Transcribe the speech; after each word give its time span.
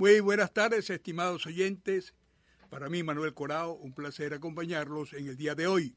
Muy 0.00 0.20
buenas 0.20 0.54
tardes, 0.54 0.88
estimados 0.88 1.44
oyentes. 1.44 2.14
Para 2.70 2.88
mí, 2.88 3.02
Manuel 3.02 3.34
Corao, 3.34 3.74
un 3.74 3.92
placer 3.92 4.32
acompañarlos 4.32 5.12
en 5.12 5.28
el 5.28 5.36
día 5.36 5.54
de 5.54 5.66
hoy. 5.66 5.94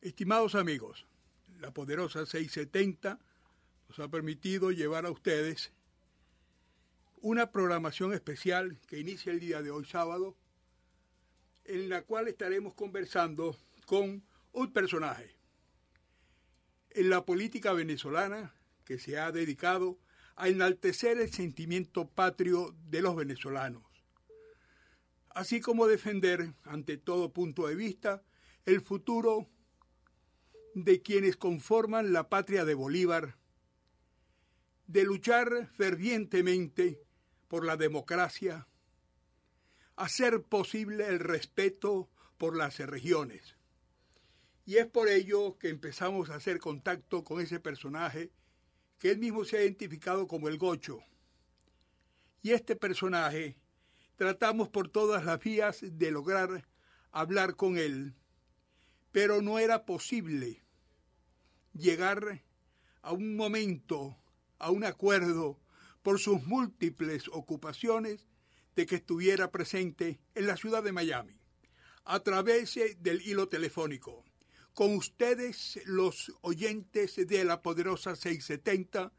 Estimados 0.00 0.56
amigos, 0.56 1.06
la 1.60 1.72
poderosa 1.72 2.26
670 2.26 3.20
nos 3.88 3.98
ha 4.00 4.08
permitido 4.08 4.72
llevar 4.72 5.06
a 5.06 5.12
ustedes 5.12 5.70
una 7.20 7.52
programación 7.52 8.14
especial 8.14 8.80
que 8.88 8.98
inicia 8.98 9.30
el 9.30 9.38
día 9.38 9.62
de 9.62 9.70
hoy 9.70 9.84
sábado, 9.84 10.34
en 11.66 11.88
la 11.88 12.02
cual 12.02 12.26
estaremos 12.26 12.74
conversando 12.74 13.56
con 13.86 14.24
un 14.50 14.72
personaje 14.72 15.36
en 16.90 17.10
la 17.10 17.24
política 17.24 17.72
venezolana 17.72 18.52
que 18.84 18.98
se 18.98 19.20
ha 19.20 19.30
dedicado 19.30 20.00
a 20.38 20.48
enaltecer 20.48 21.18
el 21.18 21.32
sentimiento 21.32 22.08
patrio 22.08 22.72
de 22.88 23.02
los 23.02 23.16
venezolanos, 23.16 23.82
así 25.30 25.60
como 25.60 25.88
defender, 25.88 26.54
ante 26.64 26.96
todo 26.96 27.32
punto 27.32 27.66
de 27.66 27.74
vista, 27.74 28.22
el 28.64 28.80
futuro 28.80 29.48
de 30.74 31.02
quienes 31.02 31.36
conforman 31.36 32.12
la 32.12 32.28
patria 32.28 32.64
de 32.64 32.74
Bolívar, 32.74 33.36
de 34.86 35.02
luchar 35.02 35.66
fervientemente 35.76 37.02
por 37.48 37.64
la 37.64 37.76
democracia, 37.76 38.68
hacer 39.96 40.44
posible 40.44 41.08
el 41.08 41.18
respeto 41.18 42.08
por 42.36 42.56
las 42.56 42.78
regiones. 42.78 43.56
Y 44.66 44.76
es 44.76 44.86
por 44.86 45.08
ello 45.08 45.58
que 45.58 45.68
empezamos 45.68 46.30
a 46.30 46.36
hacer 46.36 46.60
contacto 46.60 47.24
con 47.24 47.40
ese 47.40 47.58
personaje 47.58 48.30
que 48.98 49.10
él 49.10 49.18
mismo 49.18 49.44
se 49.44 49.58
ha 49.58 49.62
identificado 49.62 50.26
como 50.26 50.48
el 50.48 50.58
Gocho. 50.58 51.00
Y 52.42 52.52
este 52.52 52.76
personaje 52.76 53.56
tratamos 54.16 54.68
por 54.68 54.88
todas 54.88 55.24
las 55.24 55.40
vías 55.40 55.78
de 55.82 56.10
lograr 56.10 56.66
hablar 57.10 57.56
con 57.56 57.78
él, 57.78 58.14
pero 59.12 59.40
no 59.42 59.58
era 59.58 59.84
posible 59.86 60.62
llegar 61.72 62.42
a 63.02 63.12
un 63.12 63.36
momento, 63.36 64.16
a 64.58 64.70
un 64.70 64.84
acuerdo, 64.84 65.58
por 66.02 66.18
sus 66.18 66.44
múltiples 66.44 67.28
ocupaciones, 67.28 68.26
de 68.74 68.86
que 68.86 68.96
estuviera 68.96 69.50
presente 69.50 70.20
en 70.34 70.46
la 70.46 70.56
ciudad 70.56 70.84
de 70.84 70.92
Miami, 70.92 71.40
a 72.04 72.20
través 72.20 72.78
del 73.00 73.20
hilo 73.22 73.48
telefónico 73.48 74.24
con 74.78 74.94
ustedes 74.94 75.80
los 75.86 76.32
oyentes 76.40 77.16
de 77.16 77.44
la 77.44 77.62
poderosa 77.62 78.14
670, 78.14 79.12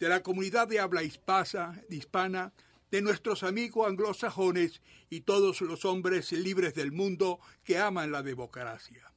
de 0.00 0.08
la 0.08 0.24
comunidad 0.24 0.66
de 0.66 0.80
habla 0.80 1.04
hispana, 1.04 2.52
de 2.90 3.02
nuestros 3.02 3.44
amigos 3.44 3.86
anglosajones 3.86 4.82
y 5.08 5.20
todos 5.20 5.60
los 5.60 5.84
hombres 5.84 6.32
libres 6.32 6.74
del 6.74 6.90
mundo 6.90 7.38
que 7.62 7.78
aman 7.78 8.10
la 8.10 8.24
democracia. 8.24 9.12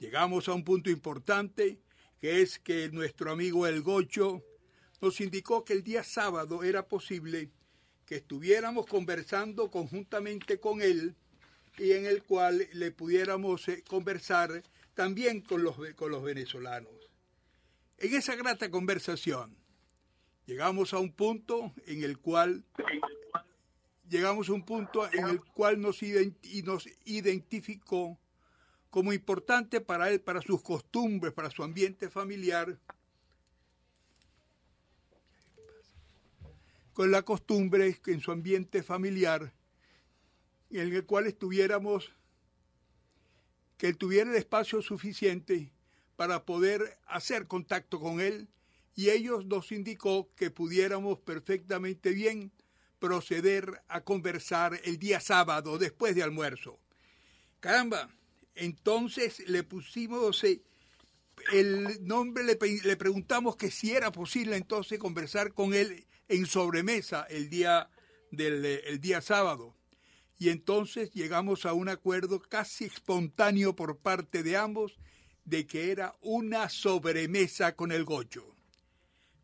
Llegamos 0.00 0.48
a 0.48 0.54
un 0.54 0.64
punto 0.64 0.90
importante, 0.90 1.78
que 2.20 2.42
es 2.42 2.58
que 2.58 2.88
nuestro 2.88 3.30
amigo 3.30 3.68
El 3.68 3.82
Gocho 3.82 4.42
nos 5.00 5.20
indicó 5.20 5.64
que 5.64 5.74
el 5.74 5.84
día 5.84 6.02
sábado 6.02 6.64
era 6.64 6.88
posible 6.88 7.52
que 8.06 8.16
estuviéramos 8.16 8.86
conversando 8.86 9.70
conjuntamente 9.70 10.58
con 10.58 10.82
él 10.82 11.14
y 11.78 11.92
en 11.92 12.06
el 12.06 12.24
cual 12.24 12.66
le 12.72 12.90
pudiéramos 12.90 13.68
eh, 13.68 13.84
conversar 13.86 14.64
también 14.96 15.42
con 15.42 15.62
los, 15.62 15.76
con 15.94 16.10
los 16.10 16.22
venezolanos. 16.24 16.90
En 17.98 18.14
esa 18.14 18.34
grata 18.34 18.70
conversación 18.70 19.54
llegamos 20.46 20.94
a 20.94 20.98
un 20.98 21.12
punto 21.12 21.72
en 21.86 22.02
el 22.02 22.18
cual 22.18 22.64
llegamos 24.08 24.48
a 24.48 24.54
un 24.54 24.64
punto 24.64 25.06
en 25.12 25.28
el 25.28 25.44
cual 25.44 25.80
nos, 25.80 26.00
nos 26.64 26.88
identificó 27.04 28.18
como 28.88 29.12
importante 29.12 29.82
para 29.82 30.08
él, 30.10 30.20
para 30.20 30.40
sus 30.40 30.62
costumbres, 30.62 31.34
para 31.34 31.50
su 31.50 31.62
ambiente 31.62 32.08
familiar, 32.08 32.78
con 36.94 37.10
la 37.10 37.22
costumbre 37.22 38.00
en 38.06 38.20
su 38.20 38.32
ambiente 38.32 38.82
familiar, 38.82 39.52
en 40.70 40.94
el 40.94 41.04
cual 41.04 41.26
estuviéramos 41.26 42.10
que 43.76 43.88
él 43.88 43.96
tuviera 43.96 44.30
el 44.30 44.36
espacio 44.36 44.82
suficiente 44.82 45.72
para 46.16 46.44
poder 46.44 46.98
hacer 47.06 47.46
contacto 47.46 48.00
con 48.00 48.20
él 48.20 48.48
y 48.94 49.10
ellos 49.10 49.44
nos 49.44 49.72
indicó 49.72 50.30
que 50.34 50.50
pudiéramos 50.50 51.18
perfectamente 51.18 52.10
bien 52.10 52.50
proceder 52.98 53.82
a 53.88 54.00
conversar 54.00 54.80
el 54.84 54.98
día 54.98 55.20
sábado 55.20 55.76
después 55.78 56.14
de 56.14 56.22
almuerzo. 56.22 56.78
Caramba, 57.60 58.10
entonces 58.54 59.46
le 59.48 59.62
pusimos 59.62 60.42
eh, 60.44 60.62
el 61.52 62.06
nombre, 62.06 62.42
le, 62.42 62.58
le, 62.82 62.96
preguntamos 62.96 63.56
que 63.56 63.70
si 63.70 63.92
era 63.92 64.10
posible 64.10 64.56
entonces 64.56 64.98
conversar 64.98 65.52
con 65.52 65.74
él 65.74 66.06
en 66.28 66.46
sobremesa 66.46 67.26
el 67.28 67.50
día 67.50 67.90
del 68.30 68.64
el 68.64 69.00
día 69.00 69.20
sábado 69.20 69.76
y 70.38 70.50
entonces 70.50 71.10
llegamos 71.12 71.64
a 71.64 71.72
un 71.72 71.88
acuerdo 71.88 72.40
casi 72.40 72.84
espontáneo 72.84 73.74
por 73.74 73.98
parte 73.98 74.42
de 74.42 74.56
ambos 74.56 74.98
de 75.44 75.66
que 75.66 75.90
era 75.90 76.14
una 76.20 76.68
sobremesa 76.68 77.74
con 77.74 77.92
el 77.92 78.04
gocho. 78.04 78.54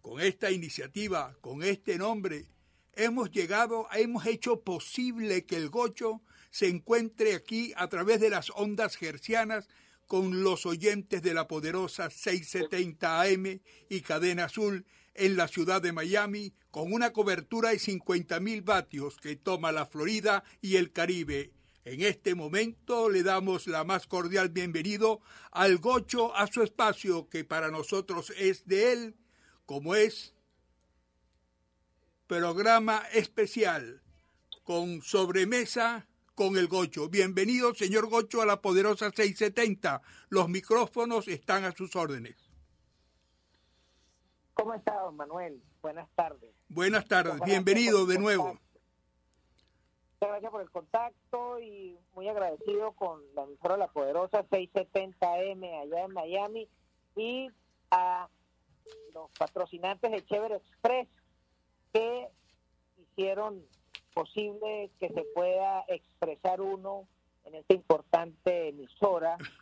Con 0.03 0.21
esta 0.21 0.51
iniciativa, 0.51 1.37
con 1.41 1.63
este 1.63 1.97
nombre, 1.97 2.49
hemos 2.95 3.31
llegado, 3.31 3.87
hemos 3.93 4.27
hecho 4.27 4.61
posible 4.61 5.47
que 5.47 5.57
el 5.57 5.71
gocho 5.71 6.23
se 6.51 6.69
encuentre 6.69 7.35
aquí 7.35 7.73
a 7.77 7.89
través 7.89 8.21
de 8.21 8.31
las 8.31 8.51
ondas 8.51 8.97
gercianas 8.97 9.69
con 10.07 10.43
los 10.43 10.67
oyentes 10.67 11.23
de 11.23 11.33
la 11.33 11.49
poderosa 11.49 12.11
670 12.11 13.23
AM 13.23 13.61
y 13.89 14.01
Cadena 14.03 14.45
Azul 14.45 14.85
en 15.15 15.37
la 15.37 15.49
ciudad 15.49 15.83
de 15.83 15.93
Miami 15.93 16.53
con 16.71 16.93
una 16.93 17.13
cobertura 17.13 17.71
de 17.71 17.79
50.000 17.79 18.65
vatios 18.65 19.19
que 19.19 19.37
toma 19.37 19.73
la 19.73 19.87
Florida 19.87 20.45
y 20.61 20.77
el 20.77 20.93
Caribe. 20.93 21.53
En 21.85 22.01
este 22.01 22.35
momento 22.35 23.11
le 23.11 23.23
damos 23.23 23.67
la 23.67 23.85
más 23.85 24.07
cordial 24.07 24.51
bienvenido 24.51 25.21
al 25.51 25.79
Gocho 25.79 26.35
a 26.37 26.47
su 26.47 26.63
espacio 26.63 27.29
que 27.29 27.45
para 27.45 27.71
nosotros 27.71 28.33
es 28.39 28.67
de 28.67 28.93
él, 28.93 29.17
como 29.67 29.95
es 29.95 30.35
programa 32.27 33.03
especial 33.13 34.03
con 34.63 35.03
sobremesa 35.03 36.07
con 36.35 36.57
el 36.57 36.69
Gocho. 36.69 37.09
Bienvenido, 37.09 37.75
señor 37.75 38.09
Gocho, 38.09 38.41
a 38.41 38.47
la 38.47 38.63
poderosa 38.63 39.11
670. 39.11 40.03
Los 40.29 40.49
micrófonos 40.49 41.29
están 41.29 41.65
a 41.65 41.73
sus 41.73 41.95
órdenes. 41.95 42.42
¿Cómo 44.55 44.75
está, 44.75 44.95
don 45.01 45.17
Manuel? 45.17 45.63
Buenas 45.81 46.09
tardes. 46.15 46.55
Buenas 46.69 47.07
tardes, 47.07 47.41
bienvenido 47.45 48.07
de 48.07 48.19
nuevo. 48.19 48.45
Muchas 48.45 48.61
gracias 50.21 50.51
por 50.53 50.63
el 50.63 50.71
contacto 50.71 51.59
y 51.59 51.99
muy 52.15 52.29
agradecido 52.29 52.93
con 52.93 53.21
la 53.35 53.43
emisora 53.43 53.77
La 53.77 53.89
Poderosa 53.89 54.45
670M 54.49 55.83
allá 55.83 56.05
en 56.05 56.13
Miami 56.13 56.69
y 57.17 57.51
a 57.91 58.29
los 59.15 59.31
patrocinantes 59.39 60.11
de 60.11 60.25
Chévere 60.25 60.57
Express 60.57 61.09
que 61.93 62.29
hicieron 62.99 63.65
posible 64.15 64.91
que 65.01 65.09
se 65.09 65.25
pueda 65.35 65.85
expresar 65.89 66.61
uno 66.61 67.09
en 67.45 67.57
esta 67.57 67.75
importante 67.75 68.69
emisora 68.69 69.37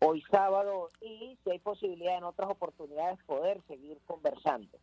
hoy 0.00 0.22
sábado 0.30 0.90
y 1.00 1.38
si 1.42 1.50
hay 1.50 1.58
posibilidad 1.58 2.18
en 2.18 2.24
otras 2.24 2.50
oportunidades 2.50 3.18
poder 3.26 3.60
seguir 3.66 3.98
conversando. 4.06 4.78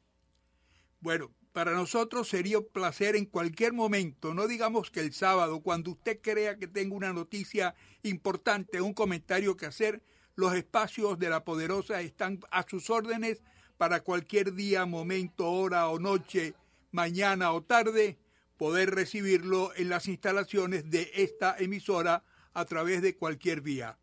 Bueno, 0.99 1.31
para 1.51 1.71
nosotros 1.71 2.27
sería 2.27 2.59
un 2.59 2.65
placer 2.65 3.15
en 3.15 3.25
cualquier 3.25 3.73
momento, 3.73 4.33
no 4.33 4.47
digamos 4.47 4.89
que 4.89 5.01
el 5.01 5.13
sábado, 5.13 5.61
cuando 5.61 5.91
usted 5.91 6.19
crea 6.21 6.57
que 6.57 6.67
tenga 6.67 6.95
una 6.95 7.13
noticia 7.13 7.75
importante, 8.03 8.81
un 8.81 8.93
comentario 8.93 9.55
que 9.55 9.67
hacer, 9.67 10.01
los 10.35 10.53
espacios 10.53 11.19
de 11.19 11.29
la 11.29 11.43
poderosa 11.43 12.01
están 12.01 12.39
a 12.51 12.67
sus 12.67 12.89
órdenes 12.89 13.41
para 13.77 14.01
cualquier 14.01 14.53
día, 14.53 14.85
momento, 14.85 15.49
hora 15.49 15.87
o 15.89 15.99
noche, 15.99 16.55
mañana 16.91 17.53
o 17.53 17.61
tarde, 17.61 18.17
poder 18.57 18.91
recibirlo 18.91 19.71
en 19.75 19.89
las 19.89 20.07
instalaciones 20.07 20.89
de 20.89 21.11
esta 21.13 21.55
emisora 21.57 22.23
a 22.53 22.65
través 22.65 23.01
de 23.01 23.15
cualquier 23.15 23.61
vía. 23.61 23.97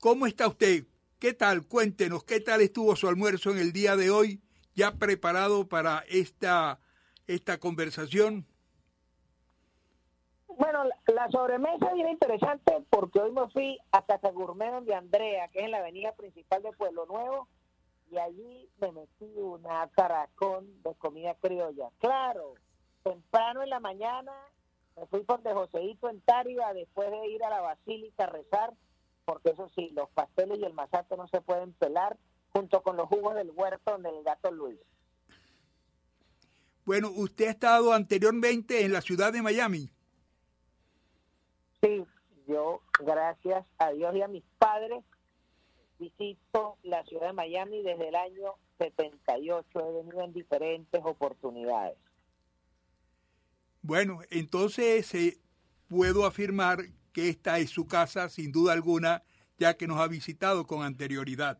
¿Cómo 0.00 0.26
está 0.26 0.48
usted? 0.48 0.84
¿Qué 1.18 1.34
tal? 1.34 1.68
Cuéntenos, 1.68 2.24
¿qué 2.24 2.40
tal 2.40 2.62
estuvo 2.62 2.96
su 2.96 3.06
almuerzo 3.06 3.50
en 3.50 3.58
el 3.58 3.70
día 3.70 3.96
de 3.96 4.10
hoy? 4.10 4.40
¿Ya 4.74 4.92
preparado 4.92 5.68
para 5.68 6.04
esta, 6.08 6.80
esta 7.26 7.58
conversación? 7.58 8.46
Bueno, 10.48 10.84
la 11.06 11.30
sobremesa 11.30 11.92
viene 11.92 12.12
interesante 12.12 12.82
porque 12.88 13.20
hoy 13.20 13.32
me 13.32 13.46
fui 13.50 13.78
a 13.92 14.02
Casa 14.06 14.30
Gourmet 14.30 14.82
de 14.84 14.94
Andrea, 14.94 15.48
que 15.48 15.58
es 15.58 15.64
en 15.66 15.72
la 15.72 15.80
avenida 15.80 16.12
principal 16.12 16.62
de 16.62 16.72
Pueblo 16.72 17.04
Nuevo, 17.04 17.46
y 18.10 18.16
allí 18.16 18.70
me 18.80 18.92
metí 18.92 19.30
una 19.36 19.86
caracón 19.88 20.82
de 20.82 20.94
comida 20.94 21.34
criolla. 21.34 21.90
Claro, 21.98 22.54
temprano 23.02 23.62
en 23.62 23.68
la 23.68 23.80
mañana 23.80 24.32
me 24.96 25.04
fui 25.08 25.24
con 25.26 25.42
de 25.42 25.52
Joseito 25.52 26.08
en 26.08 26.22
Tárida 26.22 26.72
después 26.72 27.10
de 27.10 27.28
ir 27.28 27.44
a 27.44 27.50
la 27.50 27.60
basílica 27.60 28.24
a 28.24 28.28
rezar, 28.28 28.72
porque 29.30 29.50
eso 29.50 29.70
sí, 29.76 29.90
los 29.94 30.10
pasteles 30.10 30.58
y 30.58 30.64
el 30.64 30.72
masato 30.72 31.16
no 31.16 31.28
se 31.28 31.40
pueden 31.40 31.72
pelar 31.74 32.18
junto 32.52 32.82
con 32.82 32.96
los 32.96 33.06
jugos 33.06 33.36
del 33.36 33.52
huerto 33.52 33.96
del 33.98 34.24
gato 34.24 34.50
Luis. 34.50 34.80
Bueno, 36.84 37.12
usted 37.14 37.46
ha 37.46 37.50
estado 37.50 37.92
anteriormente 37.92 38.84
en 38.84 38.92
la 38.92 39.00
ciudad 39.00 39.32
de 39.32 39.40
Miami. 39.40 39.88
Sí, 41.80 42.04
yo, 42.48 42.82
gracias 42.98 43.64
a 43.78 43.92
Dios 43.92 44.16
y 44.16 44.22
a 44.22 44.26
mis 44.26 44.42
padres, 44.58 45.04
visito 46.00 46.76
la 46.82 47.04
ciudad 47.04 47.28
de 47.28 47.32
Miami 47.32 47.84
desde 47.84 48.08
el 48.08 48.16
año 48.16 48.54
78. 48.78 49.68
He 49.78 49.92
venido 49.92 50.24
en 50.24 50.32
diferentes 50.32 51.00
oportunidades. 51.04 51.96
Bueno, 53.82 54.22
entonces 54.30 55.14
eh, 55.14 55.38
puedo 55.86 56.26
afirmar 56.26 56.80
que 57.12 57.28
esta 57.28 57.58
es 57.58 57.70
su 57.70 57.86
casa, 57.86 58.28
sin 58.28 58.52
duda 58.52 58.72
alguna, 58.72 59.22
ya 59.58 59.76
que 59.76 59.86
nos 59.86 59.98
ha 59.98 60.08
visitado 60.08 60.66
con 60.66 60.82
anterioridad. 60.82 61.58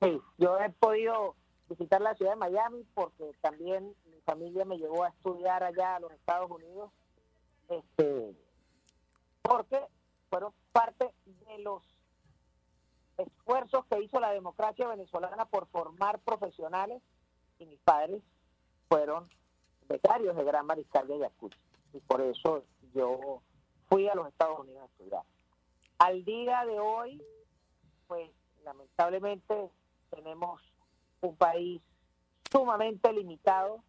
Sí, 0.00 0.20
yo 0.38 0.58
he 0.58 0.70
podido 0.70 1.34
visitar 1.68 2.00
la 2.00 2.14
ciudad 2.14 2.32
de 2.32 2.36
Miami 2.36 2.86
porque 2.94 3.32
también 3.40 3.94
mi 4.06 4.20
familia 4.22 4.64
me 4.64 4.78
llevó 4.78 5.04
a 5.04 5.08
estudiar 5.08 5.62
allá 5.62 5.96
a 5.96 6.00
los 6.00 6.12
Estados 6.12 6.50
Unidos, 6.50 6.90
este, 7.68 8.34
porque 9.42 9.78
fueron 10.30 10.52
parte 10.72 11.10
de 11.24 11.58
los 11.58 11.82
esfuerzos 13.18 13.84
que 13.86 14.02
hizo 14.02 14.18
la 14.20 14.32
democracia 14.32 14.88
venezolana 14.88 15.44
por 15.44 15.66
formar 15.66 16.18
profesionales 16.20 17.02
y 17.58 17.66
mis 17.66 17.78
padres 17.80 18.22
fueron 18.88 19.28
becarios 19.88 20.36
de 20.36 20.44
Gran 20.44 20.64
Mariscal 20.64 21.06
de 21.06 21.14
Ayacucho 21.14 21.58
y 21.92 22.00
por 22.00 22.20
eso 22.20 22.64
yo 22.94 23.42
fui 23.88 24.08
a 24.08 24.14
los 24.14 24.28
Estados 24.28 24.60
Unidos 24.60 24.82
a 24.82 24.86
estudiar. 24.86 25.22
Al 25.98 26.24
día 26.24 26.64
de 26.64 26.80
hoy, 26.80 27.22
pues 28.06 28.30
lamentablemente 28.64 29.70
tenemos 30.10 30.60
un 31.20 31.36
país 31.36 31.82
sumamente 32.50 33.12
limitado 33.12 33.82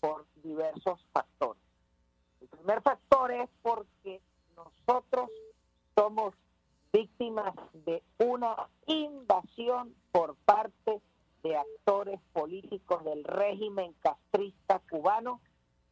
por 0.00 0.26
diversos 0.36 1.04
factores. 1.12 1.62
El 2.40 2.48
primer 2.48 2.82
factor 2.82 3.32
es 3.32 3.48
porque 3.62 4.20
nosotros 4.56 5.30
somos 5.94 6.34
víctimas 6.92 7.54
de 7.72 8.02
una 8.18 8.68
invasión 8.86 9.94
por 10.12 10.36
parte 10.36 11.00
de 11.42 11.56
actores 11.56 12.20
políticos 12.32 13.04
del 13.04 13.24
régimen 13.24 13.94
castrista 14.00 14.80
cubano 14.90 15.40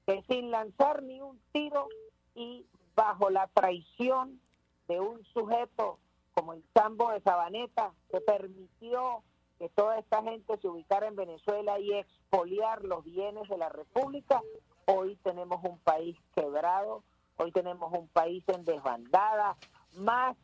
que 0.06 0.22
sin 0.28 0.50
lanzar 0.50 1.02
ni 1.02 1.20
un 1.20 1.40
tiro 1.52 1.88
y 2.34 2.66
bajo 2.94 3.28
la 3.30 3.48
traición 3.48 4.40
de 4.88 5.00
un 5.00 5.24
sujeto 5.26 5.98
como 6.34 6.52
el 6.52 6.64
Sambo 6.74 7.10
de 7.10 7.20
Sabaneta 7.20 7.92
que 8.10 8.20
permitió 8.20 9.22
que 9.58 9.68
toda 9.70 9.98
esta 9.98 10.22
gente 10.22 10.56
se 10.58 10.68
ubicara 10.68 11.08
en 11.08 11.16
Venezuela 11.16 11.80
y 11.80 11.92
expoliar 11.94 12.84
los 12.84 13.04
bienes 13.04 13.48
de 13.48 13.56
la 13.56 13.70
República, 13.70 14.42
hoy 14.84 15.16
tenemos 15.22 15.64
un 15.64 15.78
país 15.78 16.16
quebrado, 16.34 17.02
hoy 17.38 17.52
tenemos 17.52 17.90
un 17.92 18.06
país 18.08 18.44
en 18.48 18.64
desbandada, 18.64 19.56
más 19.94 20.36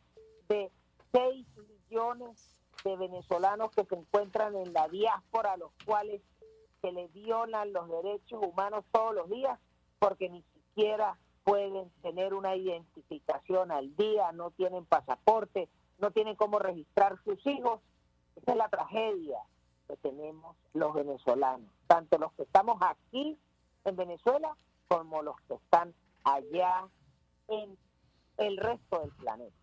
de 0.49 0.71
6 1.11 1.45
millones 1.89 2.59
de 2.83 2.97
venezolanos 2.97 3.71
que 3.71 3.85
se 3.85 3.95
encuentran 3.95 4.55
en 4.55 4.73
la 4.73 4.87
diáspora, 4.87 5.57
los 5.57 5.71
cuales 5.85 6.21
se 6.83 6.91
les 6.91 7.11
violan 7.13 7.71
los 7.71 7.87
derechos 7.87 8.43
humanos 8.43 8.83
todos 8.91 9.15
los 9.15 9.29
días, 9.29 9.57
porque 9.99 10.27
ni 10.29 10.43
siquiera 10.53 11.17
pueden 11.45 11.89
tener 12.01 12.33
una 12.33 12.57
identificación 12.57 13.71
al 13.71 13.95
día, 13.95 14.33
no 14.33 14.51
tienen 14.51 14.85
pasaporte, 14.85 15.69
no 15.99 16.11
tienen 16.11 16.35
cómo 16.35 16.59
registrar 16.59 17.17
sus 17.23 17.39
hijos. 17.47 17.79
Esa 18.35 18.51
es 18.51 18.57
la 18.57 18.67
tragedia 18.67 19.37
que 19.87 19.95
tenemos 19.95 20.57
los 20.73 20.93
venezolanos, 20.93 21.69
tanto 21.87 22.17
los 22.17 22.33
que 22.33 22.43
estamos 22.43 22.77
aquí 22.81 23.37
en 23.85 23.95
Venezuela 23.95 24.53
como 24.89 25.21
los 25.23 25.39
que 25.47 25.53
están 25.53 25.93
allá 26.25 26.89
en 27.47 27.77
el 28.37 28.57
resto 28.57 28.99
del 28.99 29.11
planeta. 29.11 29.55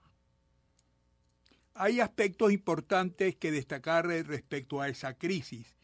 Hay 1.75 2.01
aspectos 2.01 2.51
importantes 2.51 3.37
que 3.37 3.51
destacar 3.51 4.07
respecto 4.07 4.81
a 4.81 4.89
esa 4.89 5.15
crisis, 5.15 5.77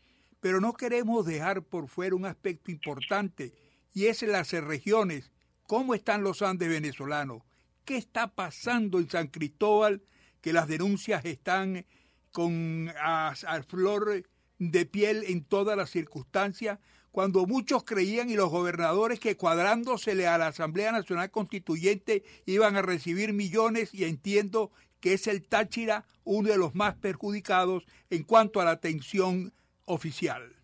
pero 0.46 0.60
no 0.60 0.74
queremos 0.74 1.26
dejar 1.26 1.64
por 1.64 1.88
fuera 1.88 2.14
un 2.14 2.24
aspecto 2.24 2.70
importante 2.70 3.52
y 3.92 4.06
es 4.06 4.22
las 4.22 4.52
regiones. 4.52 5.32
¿Cómo 5.64 5.92
están 5.92 6.22
los 6.22 6.40
Andes 6.40 6.68
venezolanos? 6.68 7.42
¿Qué 7.84 7.96
está 7.96 8.32
pasando 8.32 9.00
en 9.00 9.10
San 9.10 9.26
Cristóbal? 9.26 10.04
Que 10.40 10.52
las 10.52 10.68
denuncias 10.68 11.24
están 11.24 11.84
con 12.30 12.92
a, 12.96 13.34
flor 13.66 14.22
de 14.60 14.86
piel 14.86 15.24
en 15.26 15.42
todas 15.42 15.76
las 15.76 15.90
circunstancias, 15.90 16.78
cuando 17.10 17.44
muchos 17.44 17.82
creían 17.82 18.30
y 18.30 18.36
los 18.36 18.50
gobernadores 18.50 19.18
que 19.18 19.36
cuadrándosele 19.36 20.28
a 20.28 20.38
la 20.38 20.46
Asamblea 20.46 20.92
Nacional 20.92 21.32
Constituyente 21.32 22.22
iban 22.44 22.76
a 22.76 22.82
recibir 22.82 23.32
millones 23.32 23.92
y 23.92 24.04
entiendo 24.04 24.70
que 25.00 25.14
es 25.14 25.26
el 25.26 25.42
Táchira 25.42 26.06
uno 26.22 26.48
de 26.48 26.56
los 26.56 26.76
más 26.76 26.94
perjudicados 26.94 27.84
en 28.10 28.22
cuanto 28.22 28.60
a 28.60 28.64
la 28.64 28.70
atención 28.70 29.52
oficial. 29.86 30.54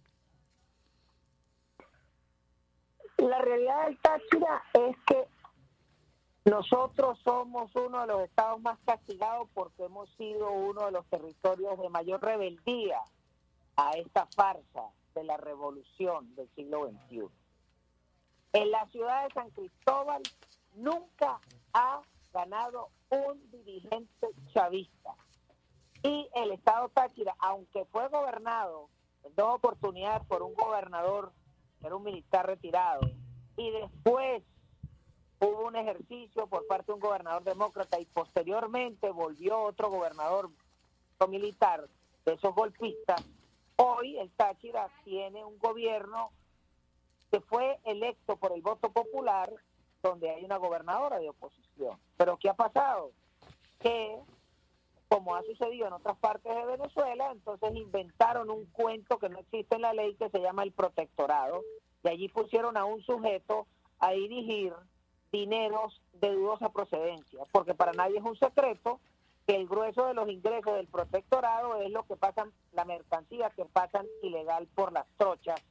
La 3.19 3.39
realidad 3.41 3.87
del 3.87 3.99
Táchira 3.99 4.63
es 4.75 4.97
que 5.07 5.29
nosotros 6.45 7.19
somos 7.23 7.75
uno 7.77 8.01
de 8.01 8.07
los 8.09 8.23
estados 8.23 8.61
más 8.61 8.79
castigados 8.85 9.49
porque 9.55 9.85
hemos 9.85 10.11
sido 10.17 10.51
uno 10.51 10.87
de 10.87 10.93
los 10.93 11.07
territorios 11.07 11.79
de 11.79 11.89
mayor 11.89 12.21
rebeldía 12.21 13.01
a 13.77 13.93
esta 13.93 14.27
farsa 14.27 14.91
de 15.15 15.25
la 15.25 15.37
revolución 15.37 16.35
del 16.35 16.49
siglo 16.57 16.91
XXI. 16.91 17.29
En 18.55 18.71
la 18.71 18.87
ciudad 18.89 19.25
de 19.25 19.35
San 19.35 19.51
Cristóbal 19.51 20.23
nunca 20.75 21.39
ha 21.73 22.03
ganado 22.33 22.89
un 23.11 23.51
dirigente 23.51 24.29
chavista. 24.53 25.15
Y 26.03 26.29
el 26.35 26.51
Estado 26.51 26.89
Táchira, 26.89 27.37
aunque 27.39 27.85
fue 27.87 28.09
gobernado 28.09 28.89
dos 29.35 29.55
oportunidades 29.55 30.27
por 30.27 30.43
un 30.43 30.55
gobernador, 30.55 31.33
era 31.83 31.97
un 31.97 32.05
militar 32.05 32.47
retirado, 32.47 33.03
y 33.57 33.71
después 33.71 34.43
hubo 35.41 35.67
un 35.67 35.77
ejercicio 35.77 36.47
por 36.47 36.67
parte 36.67 36.87
de 36.87 36.95
un 36.95 37.01
gobernador 37.01 37.43
demócrata 37.43 37.99
y 37.99 38.07
posteriormente 38.07 39.11
volvió 39.11 39.61
otro 39.61 39.91
gobernador 39.91 40.51
militar 41.29 41.89
de 42.25 42.35
esos 42.35 42.55
golpistas, 42.55 43.23
hoy 43.77 44.19
el 44.19 44.31
Táchira 44.31 44.89
tiene 45.05 45.45
un 45.45 45.59
gobierno 45.59 46.31
que 47.31 47.41
fue 47.41 47.79
electo 47.85 48.37
por 48.37 48.53
el 48.53 48.63
voto 48.63 48.93
popular 48.93 49.53
donde 50.03 50.31
hay 50.31 50.45
una 50.45 50.57
gobernadora 50.57 51.19
de 51.19 51.29
oposición. 51.29 51.99
Pero 52.17 52.37
¿qué 52.37 52.49
ha 52.49 52.55
pasado? 52.55 53.13
Que, 53.81 54.19
como 55.13 55.37
ha 55.37 55.43
sucedido 55.43 55.87
en 55.87 55.93
otras 55.93 56.17
partes 56.17 56.55
de 56.55 56.65
Venezuela, 56.65 57.31
entonces 57.33 57.77
inventaron 57.77 58.49
un 58.49 58.65
cuento 58.65 59.19
que 59.19 59.29
no 59.29 59.41
existe 59.41 59.75
en 59.75 59.83
la 59.83 59.93
ley 59.93 60.15
que 60.15 60.31
se 60.31 60.41
llama 60.41 60.63
el 60.63 60.73
protectorado, 60.73 61.61
y 62.03 62.09
allí 62.09 62.29
pusieron 62.29 62.79
a 62.79 62.87
un 62.87 63.03
sujeto 63.03 63.67
a 63.99 64.13
dirigir 64.13 64.73
dineros 65.31 66.01
de 66.15 66.31
dudosa 66.33 66.71
procedencia, 66.71 67.45
porque 67.53 67.75
para 67.75 67.93
nadie 67.93 68.21
es 68.21 68.25
un 68.25 68.39
secreto 68.39 69.01
que 69.47 69.55
el 69.55 69.69
grueso 69.69 70.07
de 70.07 70.15
los 70.15 70.31
ingresos 70.31 70.77
del 70.77 70.87
protectorado 70.87 71.77
es 71.83 71.91
lo 71.91 72.05
que 72.07 72.17
pasan, 72.17 72.51
la 72.73 72.87
mercancía 72.87 73.51
que 73.51 73.67
pasan 73.67 74.07
ilegal 74.23 74.67
por 74.75 74.93
las 74.93 75.07
trochas 75.19 75.63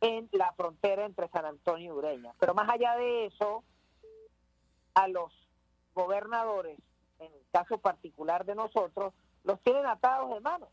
en 0.00 0.28
la 0.30 0.52
frontera 0.52 1.06
entre 1.06 1.26
San 1.30 1.44
Antonio 1.44 1.92
y 1.92 1.96
Ureña. 1.98 2.34
Pero 2.38 2.54
más 2.54 2.68
allá 2.68 2.94
de 2.94 3.26
eso, 3.26 3.64
a 4.94 5.08
los 5.08 5.32
gobernadores, 5.92 6.78
en 7.18 7.32
el 7.32 7.46
caso 7.52 7.78
particular 7.78 8.44
de 8.44 8.54
nosotros, 8.54 9.12
los 9.44 9.60
tienen 9.60 9.86
atados 9.86 10.34
de 10.34 10.40
mano, 10.40 10.68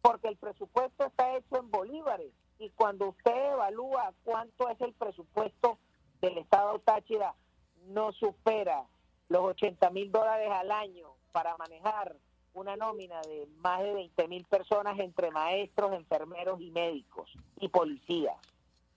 porque 0.00 0.28
el 0.28 0.36
presupuesto 0.36 1.04
está 1.04 1.36
hecho 1.36 1.58
en 1.58 1.70
bolívares 1.70 2.32
y 2.58 2.70
cuando 2.70 3.08
usted 3.08 3.52
evalúa 3.52 4.12
cuánto 4.24 4.68
es 4.68 4.80
el 4.80 4.92
presupuesto 4.94 5.78
del 6.20 6.38
Estado 6.38 6.78
Táchira, 6.80 7.34
no 7.88 8.12
supera 8.12 8.84
los 9.28 9.42
80 9.42 9.90
mil 9.90 10.10
dólares 10.10 10.50
al 10.50 10.70
año 10.70 11.08
para 11.32 11.56
manejar 11.56 12.16
una 12.54 12.76
nómina 12.76 13.20
de 13.22 13.46
más 13.58 13.82
de 13.82 13.92
20 13.92 14.28
mil 14.28 14.44
personas 14.44 14.98
entre 14.98 15.30
maestros, 15.30 15.92
enfermeros 15.92 16.60
y 16.60 16.70
médicos 16.70 17.30
y 17.60 17.68
policías. 17.68 18.36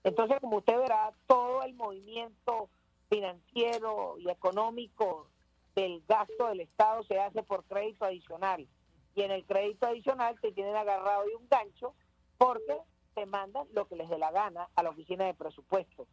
Entonces, 0.02 0.38
como 0.40 0.58
usted 0.58 0.78
verá, 0.78 1.12
todo 1.26 1.62
el 1.62 1.74
movimiento 1.74 2.70
financiero 3.10 4.16
y 4.18 4.30
económico 4.30 5.26
del 5.74 6.02
gasto 6.08 6.48
del 6.48 6.60
Estado 6.60 7.02
se 7.04 7.18
hace 7.18 7.42
por 7.42 7.64
crédito 7.64 8.04
adicional. 8.04 8.66
Y 9.14 9.22
en 9.22 9.30
el 9.30 9.44
crédito 9.44 9.86
adicional 9.86 10.38
te 10.40 10.52
tienen 10.52 10.76
agarrado 10.76 11.24
de 11.24 11.36
un 11.36 11.48
gancho 11.48 11.94
porque 12.38 12.78
se 13.14 13.26
mandan 13.26 13.66
lo 13.72 13.86
que 13.86 13.96
les 13.96 14.08
dé 14.08 14.18
la 14.18 14.30
gana 14.30 14.68
a 14.74 14.82
la 14.82 14.90
oficina 14.90 15.26
de 15.26 15.34
presupuesto. 15.34 16.06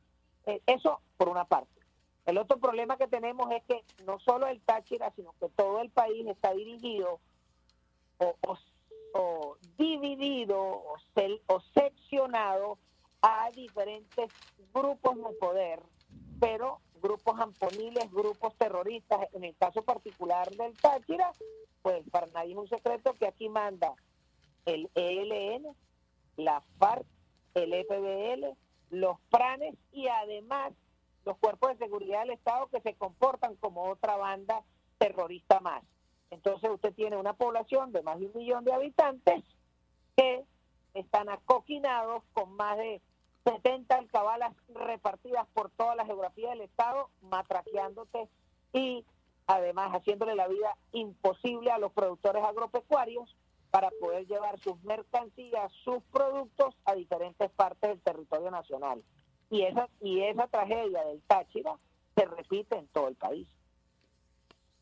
Eh, 0.46 0.62
eso 0.66 1.02
por 1.18 1.30
una 1.30 1.46
parte. 1.46 1.82
El 2.26 2.38
otro 2.38 2.58
problema 2.58 2.98
que 2.98 3.08
tenemos 3.08 3.50
es 3.52 3.64
que 3.64 3.84
no 4.04 4.20
solo 4.20 4.48
el 4.48 4.62
Táchira, 4.62 5.12
sino 5.16 5.34
que 5.40 5.48
todo 5.50 5.82
el 5.82 5.90
país 5.90 6.28
está 6.28 6.54
dirigido 6.54 7.22
o, 8.18 9.58
dividido 9.78 10.60
o, 10.60 10.98
o 11.48 11.62
seccionado 11.74 12.78
a 13.22 13.50
diferentes 13.52 14.32
grupos 14.74 15.16
de 15.16 15.38
poder, 15.40 15.84
pero 16.40 16.82
grupos 17.02 17.40
amponiles, 17.40 18.12
grupos 18.12 18.56
terroristas. 18.56 19.28
En 19.34 19.44
el 19.44 19.56
caso 19.56 19.82
particular 19.82 20.50
del 20.56 20.76
Táchira, 20.78 21.32
pues 21.82 22.04
para 22.10 22.28
nadie 22.28 22.52
es 22.54 22.58
un 22.58 22.68
secreto 22.68 23.14
que 23.14 23.28
aquí 23.28 23.50
manda 23.50 23.94
el 24.66 24.90
ELN, 24.96 25.68
la 26.36 26.62
FARC, 26.78 27.06
el 27.54 27.74
FBL, 27.86 28.58
los 28.90 29.18
PRANES 29.30 29.76
y 29.92 30.08
además 30.08 30.74
los 31.26 31.38
cuerpos 31.38 31.72
de 31.72 31.86
seguridad 31.86 32.22
del 32.22 32.32
Estado 32.32 32.68
que 32.68 32.82
se 32.82 32.94
comportan 32.94 33.56
como 33.56 33.90
otra 33.90 34.16
banda 34.16 34.64
terrorista 34.98 35.60
más. 35.60 35.84
Entonces 36.30 36.70
usted 36.70 36.94
tiene 36.94 37.18
una 37.18 37.34
población 37.34 37.92
de 37.92 38.02
más 38.02 38.20
de 38.20 38.28
un 38.28 38.34
millón 38.36 38.64
de 38.66 38.74
habitantes 38.74 39.44
que 40.16 40.44
están 40.94 41.30
acoquinados 41.30 42.24
con 42.34 42.54
más 42.54 42.78
de 42.78 43.02
70 43.48 43.96
alcabalas 43.96 44.54
repartidas 44.68 45.48
por 45.54 45.70
toda 45.70 45.96
la 45.96 46.06
geografía 46.06 46.50
del 46.50 46.62
Estado, 46.62 47.10
matraqueándote 47.22 48.28
y 48.74 49.06
además 49.48 49.92
haciéndole 49.92 50.36
la 50.36 50.48
vida 50.50 50.76
imposible 50.92 51.72
a 51.72 51.78
los 51.78 51.94
productores 51.94 52.44
agropecuarios 52.44 53.36
para 53.72 53.90
poder 54.02 54.28
llevar 54.28 54.60
sus 54.60 54.82
mercancías, 54.84 55.72
sus 55.84 56.04
productos 56.12 56.76
a 56.86 56.94
diferentes 56.96 57.50
partes 57.52 57.90
del 57.90 58.02
territorio 58.02 58.52
nacional. 58.52 59.02
Y 59.50 59.62
esa, 59.62 59.88
y 60.02 60.24
esa 60.24 60.48
tragedia 60.48 61.06
del 61.06 61.22
Táchira 61.22 61.78
se 62.16 62.26
repite 62.26 62.78
en 62.78 62.88
todo 62.88 63.08
el 63.08 63.16
país. 63.16 63.48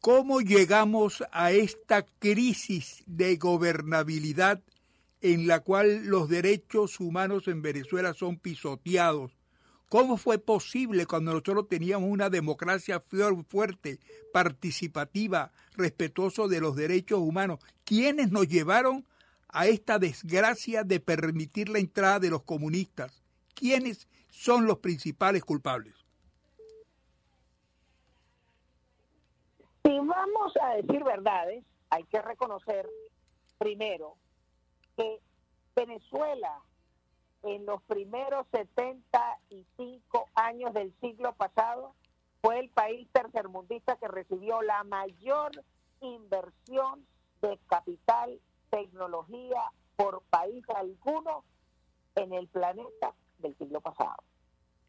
¿Cómo 0.01 0.41
llegamos 0.41 1.23
a 1.31 1.51
esta 1.51 2.03
crisis 2.19 3.03
de 3.05 3.37
gobernabilidad 3.37 4.61
en 5.33 5.47
la 5.47 5.61
cual 5.61 6.05
los 6.05 6.29
derechos 6.29 6.99
humanos 6.99 7.47
en 7.47 7.63
Venezuela 7.63 8.13
son 8.13 8.37
pisoteados. 8.37 9.31
¿Cómo 9.89 10.17
fue 10.17 10.37
posible 10.37 11.07
cuando 11.07 11.31
nosotros 11.31 11.67
teníamos 11.67 12.11
una 12.11 12.29
democracia 12.29 13.03
fuerte, 13.47 13.99
participativa, 14.31 15.51
respetuoso 15.75 16.47
de 16.47 16.61
los 16.61 16.75
derechos 16.75 17.17
humanos? 17.17 17.57
¿Quiénes 17.85 18.31
nos 18.31 18.47
llevaron 18.47 19.03
a 19.47 19.65
esta 19.65 19.97
desgracia 19.97 20.83
de 20.83 20.99
permitir 20.99 21.69
la 21.69 21.79
entrada 21.79 22.19
de 22.19 22.29
los 22.29 22.43
comunistas? 22.43 23.23
¿Quiénes 23.55 24.07
son 24.29 24.67
los 24.67 24.77
principales 24.77 25.43
culpables? 25.43 25.95
Si 29.83 29.89
vamos 29.89 30.53
a 30.61 30.75
decir 30.75 31.03
verdades, 31.03 31.63
hay 31.89 32.03
que 32.03 32.21
reconocer 32.21 32.87
primero 33.57 34.17
que 34.95 35.19
Venezuela 35.75 36.61
en 37.43 37.65
los 37.65 37.81
primeros 37.83 38.47
75 38.51 40.29
años 40.35 40.73
del 40.73 40.93
siglo 40.99 41.33
pasado 41.33 41.93
fue 42.41 42.59
el 42.59 42.69
país 42.69 43.07
tercermundista 43.11 43.97
que 43.97 44.07
recibió 44.07 44.61
la 44.61 44.83
mayor 44.83 45.51
inversión 46.01 47.05
de 47.41 47.59
capital, 47.67 48.39
tecnología 48.69 49.71
por 49.95 50.21
país 50.23 50.63
alguno 50.75 51.43
en 52.15 52.33
el 52.33 52.47
planeta 52.47 53.13
del 53.39 53.57
siglo 53.57 53.81
pasado. 53.81 54.17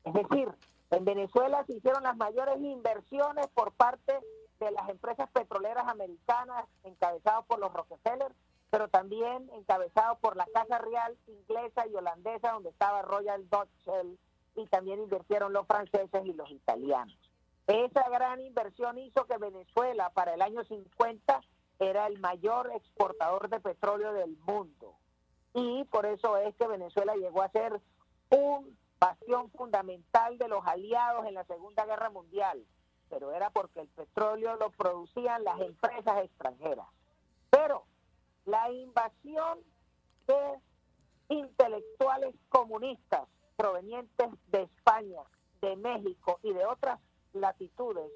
Es 0.04 0.14
decir, 0.14 0.48
en 0.90 1.04
Venezuela 1.04 1.64
se 1.66 1.75
hicieron 1.75 2.04
las 2.04 2.16
mayores 2.16 2.58
inversiones 2.60 3.46
por 3.48 3.72
parte 3.72 4.12
de 4.60 4.70
las 4.70 4.88
empresas 4.88 5.28
petroleras 5.30 5.86
americanas 5.88 6.64
encabezadas 6.84 7.44
por 7.46 7.58
los 7.58 7.72
Rockefeller 7.72 8.32
pero 8.70 8.88
también 8.88 9.49
encabezado 9.54 10.18
por 10.18 10.37
la 10.37 10.46
Casa 10.52 10.78
Real 10.78 11.16
inglesa 11.26 11.87
y 11.87 11.94
holandesa, 11.94 12.52
donde 12.52 12.70
estaba 12.70 13.02
Royal 13.02 13.49
Dutch 13.49 13.70
Shell, 13.85 14.18
y 14.56 14.66
también 14.66 15.00
invirtieron 15.00 15.52
los 15.52 15.66
franceses 15.66 16.25
y 16.25 16.32
los 16.32 16.50
italianos. 16.50 17.16
Esa 17.66 18.08
gran 18.08 18.40
inversión 18.40 18.99
hizo 18.99 19.26
que 19.26 19.38
Venezuela 19.38 20.11
para 20.11 20.35
el 20.35 20.42
año 20.42 20.64
50 20.64 21.40
era 21.78 22.06
el 22.06 22.18
mayor 22.20 22.70
exportador 22.75 23.49
de 23.49 23.61
petróleo 23.61 24.12
del 24.12 24.37
mundo. 24.38 24.94
Y 25.52 25.85
por 25.85 26.06
eso 26.06 26.37
es 26.37 26.54
que 26.56 26.66
Venezuela 26.66 27.14
llegó 27.16 27.42
a 27.42 27.50
ser 27.50 27.80
un 28.30 28.76
bastión 28.99 29.50
fundamental 29.50 30.38
de 30.38 30.49
los 30.49 30.66
aliados 30.66 31.26
en 31.26 31.35
la 31.35 31.44
Segunda 31.44 31.85
Guerra 31.85 32.11
Mundial. 32.11 32.64
Pero 33.08 33.32
era 33.32 33.50
porque 33.50 33.80
el 33.80 33.88
petróleo 33.88 34.56
lo 34.56 34.70
producían 34.70 35.44
las 35.44 35.61
empresas 35.61 36.25
extranjeras. 36.25 36.87
Pero 37.50 37.85
la 38.46 38.70
invasión 38.70 39.58
de 40.26 40.60
intelectuales 41.28 42.34
comunistas 42.48 43.28
provenientes 43.56 44.30
de 44.48 44.62
España, 44.62 45.22
de 45.60 45.76
México 45.76 46.38
y 46.42 46.52
de 46.52 46.64
otras 46.64 47.00
latitudes 47.32 48.10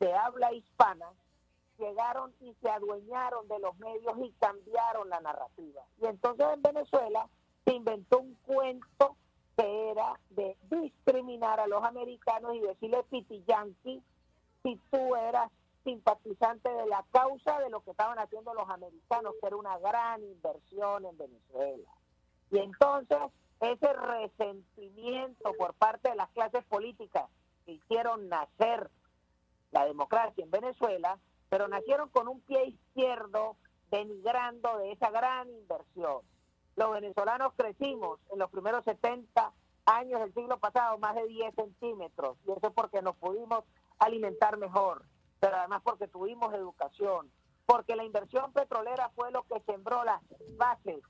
de 0.00 0.14
habla 0.14 0.52
hispana 0.52 1.06
llegaron 1.78 2.34
y 2.40 2.54
se 2.60 2.68
adueñaron 2.68 3.46
de 3.48 3.58
los 3.58 3.78
medios 3.78 4.14
y 4.18 4.32
cambiaron 4.40 5.08
la 5.08 5.20
narrativa. 5.20 5.82
Y 6.00 6.06
entonces 6.06 6.46
en 6.52 6.62
Venezuela 6.62 7.28
se 7.64 7.74
inventó 7.74 8.18
un 8.18 8.34
cuento 8.46 9.16
que 9.56 9.90
era 9.90 10.18
de 10.30 10.56
discriminar 10.70 11.60
a 11.60 11.66
los 11.66 11.84
americanos 11.84 12.54
y 12.54 12.60
decirle 12.60 13.02
piti 13.04 13.44
yankee 13.46 14.02
si 14.62 14.76
tú 14.90 15.16
eras 15.16 15.50
simpatizante 15.84 16.68
de 16.68 16.86
la 16.86 17.04
causa 17.10 17.58
de 17.60 17.70
lo 17.70 17.80
que 17.82 17.92
estaban 17.92 18.18
haciendo 18.18 18.54
los 18.54 18.68
americanos, 18.68 19.34
que 19.40 19.46
era 19.46 19.56
una 19.56 19.78
gran 19.78 20.22
inversión 20.22 21.06
en 21.06 21.16
Venezuela. 21.16 21.90
Y 22.50 22.58
entonces 22.58 23.18
ese 23.60 23.92
resentimiento 23.92 25.52
por 25.58 25.74
parte 25.74 26.10
de 26.10 26.16
las 26.16 26.30
clases 26.30 26.64
políticas 26.64 27.28
que 27.64 27.72
hicieron 27.72 28.28
nacer 28.28 28.90
la 29.70 29.84
democracia 29.84 30.42
en 30.42 30.50
Venezuela, 30.50 31.18
pero 31.48 31.68
nacieron 31.68 32.08
con 32.08 32.28
un 32.28 32.40
pie 32.40 32.66
izquierdo 32.68 33.56
denigrando 33.90 34.78
de 34.78 34.92
esa 34.92 35.10
gran 35.10 35.48
inversión. 35.50 36.22
Los 36.76 36.92
venezolanos 36.92 37.52
crecimos 37.56 38.18
en 38.32 38.38
los 38.38 38.50
primeros 38.50 38.84
70 38.84 39.52
años 39.84 40.20
del 40.20 40.32
siglo 40.32 40.58
pasado 40.58 40.98
más 40.98 41.14
de 41.14 41.26
10 41.26 41.54
centímetros, 41.54 42.38
y 42.46 42.52
eso 42.52 42.68
es 42.68 42.72
porque 42.72 43.02
nos 43.02 43.16
pudimos 43.16 43.64
alimentar 43.98 44.56
mejor 44.56 45.04
pero 45.40 45.56
además 45.56 45.82
porque 45.82 46.06
tuvimos 46.06 46.54
educación, 46.54 47.30
porque 47.66 47.96
la 47.96 48.04
inversión 48.04 48.52
petrolera 48.52 49.10
fue 49.14 49.30
lo 49.30 49.42
que 49.44 49.60
sembró 49.60 50.04
las 50.04 50.20
bases 50.56 51.02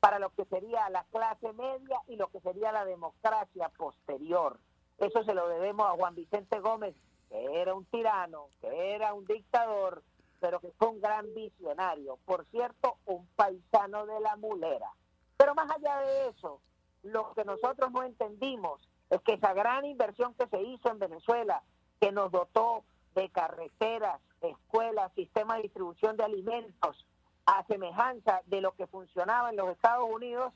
para 0.00 0.18
lo 0.18 0.30
que 0.30 0.44
sería 0.44 0.88
la 0.90 1.04
clase 1.04 1.52
media 1.54 1.98
y 2.06 2.16
lo 2.16 2.28
que 2.28 2.40
sería 2.40 2.72
la 2.72 2.84
democracia 2.84 3.68
posterior. 3.70 4.58
Eso 4.98 5.24
se 5.24 5.34
lo 5.34 5.48
debemos 5.48 5.86
a 5.86 5.96
Juan 5.96 6.14
Vicente 6.14 6.60
Gómez, 6.60 6.94
que 7.28 7.60
era 7.60 7.74
un 7.74 7.84
tirano, 7.86 8.48
que 8.60 8.94
era 8.94 9.14
un 9.14 9.24
dictador, 9.24 10.02
pero 10.40 10.60
que 10.60 10.70
fue 10.78 10.88
un 10.88 11.00
gran 11.00 11.32
visionario. 11.34 12.18
Por 12.26 12.44
cierto, 12.50 12.98
un 13.06 13.26
paisano 13.34 14.06
de 14.06 14.20
la 14.20 14.36
mulera. 14.36 14.90
Pero 15.36 15.54
más 15.54 15.70
allá 15.70 15.96
de 16.00 16.28
eso, 16.28 16.60
lo 17.02 17.32
que 17.32 17.44
nosotros 17.44 17.90
no 17.90 18.02
entendimos 18.02 18.86
es 19.10 19.20
que 19.22 19.32
esa 19.34 19.54
gran 19.54 19.84
inversión 19.84 20.34
que 20.34 20.46
se 20.48 20.62
hizo 20.62 20.90
en 20.90 20.98
Venezuela, 20.98 21.62
que 21.98 22.12
nos 22.12 22.30
dotó 22.30 22.84
de 23.14 23.28
carreteras, 23.30 24.20
escuelas, 24.40 25.12
sistema 25.14 25.56
de 25.56 25.62
distribución 25.62 26.16
de 26.16 26.24
alimentos, 26.24 27.06
a 27.46 27.64
semejanza 27.66 28.42
de 28.46 28.60
lo 28.60 28.72
que 28.72 28.86
funcionaba 28.86 29.50
en 29.50 29.56
los 29.56 29.70
Estados 29.70 30.08
Unidos, 30.10 30.52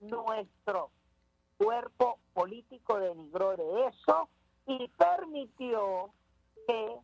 nuestro 0.00 0.90
cuerpo 1.56 2.18
político 2.32 2.98
denigró 2.98 3.56
de 3.56 3.86
eso 3.86 4.28
y 4.66 4.88
permitió 4.96 6.10
que 6.66 6.96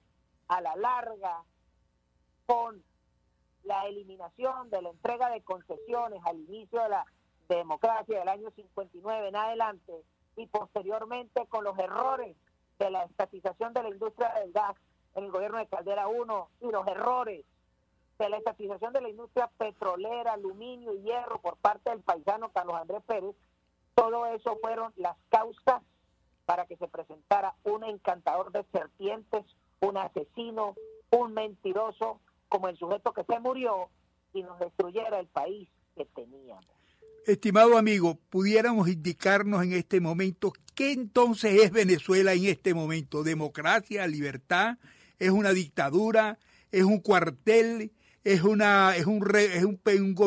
a 0.48 0.60
la 0.60 0.76
larga, 0.76 1.42
con 2.46 2.84
la 3.64 3.86
eliminación 3.86 4.68
de 4.70 4.82
la 4.82 4.90
entrega 4.90 5.30
de 5.30 5.42
concesiones 5.42 6.20
al 6.24 6.38
inicio 6.38 6.82
de 6.82 6.90
la 6.90 7.06
democracia 7.48 8.18
del 8.18 8.28
año 8.28 8.50
59 8.50 9.28
en 9.28 9.36
adelante 9.36 10.04
y 10.36 10.46
posteriormente 10.46 11.46
con 11.46 11.64
los 11.64 11.78
errores 11.78 12.36
de 12.78 12.90
la 12.90 13.04
estatización 13.04 13.72
de 13.72 13.82
la 13.82 13.88
industria 13.88 14.32
del 14.34 14.52
gas 14.52 14.76
en 15.14 15.24
el 15.24 15.30
gobierno 15.30 15.58
de 15.58 15.66
Caldera 15.66 16.08
1 16.08 16.48
y 16.60 16.70
los 16.70 16.86
errores 16.86 17.44
de 18.18 18.28
la 18.28 18.36
estatización 18.36 18.92
de 18.92 19.00
la 19.00 19.08
industria 19.08 19.50
petrolera, 19.58 20.32
aluminio 20.32 20.94
y 20.94 21.02
hierro 21.02 21.40
por 21.40 21.56
parte 21.56 21.90
del 21.90 22.00
paisano 22.00 22.50
Carlos 22.52 22.76
Andrés 22.76 23.02
Pérez, 23.06 23.34
todo 23.94 24.26
eso 24.26 24.58
fueron 24.60 24.92
las 24.96 25.16
causas 25.30 25.82
para 26.46 26.66
que 26.66 26.76
se 26.76 26.88
presentara 26.88 27.54
un 27.64 27.84
encantador 27.84 28.52
de 28.52 28.64
serpientes, 28.72 29.44
un 29.80 29.96
asesino, 29.96 30.74
un 31.10 31.32
mentiroso, 31.32 32.20
como 32.48 32.68
el 32.68 32.76
sujeto 32.76 33.12
que 33.12 33.24
se 33.24 33.40
murió 33.40 33.88
y 34.32 34.42
nos 34.42 34.58
destruyera 34.58 35.18
el 35.18 35.26
país 35.26 35.68
que 35.96 36.04
teníamos. 36.04 36.64
Estimado 37.26 37.78
amigo, 37.78 38.18
pudiéramos 38.28 38.88
indicarnos 38.88 39.62
en 39.62 39.72
este 39.72 40.00
momento 40.00 40.52
qué 40.74 40.92
entonces 40.92 41.62
es 41.62 41.70
Venezuela 41.70 42.34
en 42.34 42.44
este 42.44 42.74
momento. 42.74 43.22
Democracia, 43.22 44.06
libertad, 44.06 44.76
es 45.18 45.30
una 45.30 45.50
dictadura, 45.50 46.38
es 46.70 46.84
un 46.84 47.00
cuartel, 47.00 47.92
es 48.24 48.42
una 48.42 48.96
es 48.96 49.06
un 49.06 49.24
es 49.34 49.64
un, 49.64 49.80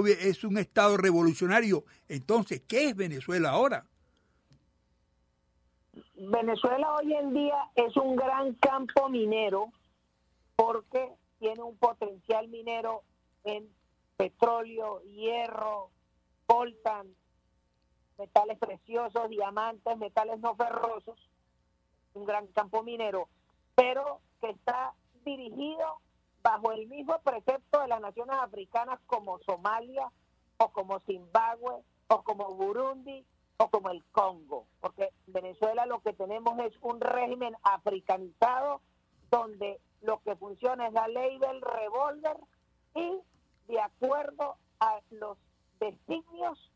es 0.07 0.43
un 0.43 0.57
estado 0.57 0.97
revolucionario. 0.97 1.83
Entonces, 2.07 2.61
¿qué 2.67 2.89
es 2.89 2.95
Venezuela 2.95 3.49
ahora? 3.49 3.85
Venezuela 6.15 6.95
hoy 6.95 7.13
en 7.13 7.33
día 7.33 7.69
es 7.75 7.95
un 7.95 8.15
gran 8.15 8.53
campo 8.55 9.09
minero 9.09 9.71
porque 10.55 11.11
tiene 11.39 11.61
un 11.61 11.77
potencial 11.77 12.47
minero 12.47 13.03
en 13.43 13.69
petróleo, 14.17 15.01
hierro, 15.03 15.91
coltan, 16.47 17.07
metales 18.17 18.57
preciosos, 18.57 19.29
diamantes, 19.29 19.97
metales 19.97 20.39
no 20.39 20.55
ferrosos, 20.55 21.19
un 22.13 22.25
gran 22.25 22.47
campo 22.47 22.83
minero, 22.83 23.29
pero 23.77 24.21
que 24.41 24.49
está 24.49 24.93
dirigido 25.23 26.01
bajo 26.41 26.71
el 26.71 26.87
mismo 26.87 27.19
precepto 27.19 27.79
de 27.79 27.87
las 27.87 28.01
naciones 28.01 28.35
africanas 28.41 28.99
como 29.05 29.37
Somalia 29.39 30.11
o 30.57 30.69
como 30.69 30.99
Zimbabue 31.01 31.83
o 32.07 32.23
como 32.23 32.55
Burundi 32.55 33.23
o 33.57 33.69
como 33.69 33.91
el 33.91 34.03
Congo, 34.11 34.65
porque 34.79 35.11
en 35.27 35.33
Venezuela 35.33 35.85
lo 35.85 35.99
que 36.01 36.13
tenemos 36.13 36.57
es 36.59 36.73
un 36.81 36.99
régimen 36.99 37.55
africanizado 37.61 38.81
donde 39.29 39.79
lo 40.01 40.21
que 40.23 40.35
funciona 40.35 40.87
es 40.87 40.93
la 40.93 41.07
ley 41.07 41.37
del 41.37 41.61
revólver 41.61 42.37
y 42.95 43.19
de 43.67 43.79
acuerdo 43.79 44.55
a 44.79 44.99
los 45.11 45.37
designios 45.79 46.71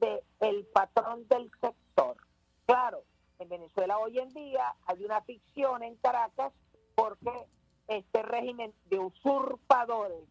del 0.00 0.20
el 0.40 0.66
patrón 0.66 1.28
del 1.28 1.48
sector. 1.60 2.16
Claro, 2.66 3.02
en 3.44 3.50
Venezuela 3.50 3.98
hoy 3.98 4.18
en 4.18 4.32
día 4.32 4.74
hay 4.86 5.04
una 5.04 5.20
ficción 5.20 5.82
en 5.82 5.96
Caracas 5.96 6.52
porque 6.94 7.30
este 7.88 8.22
régimen 8.22 8.72
de 8.86 8.98
usurpadores 8.98 10.24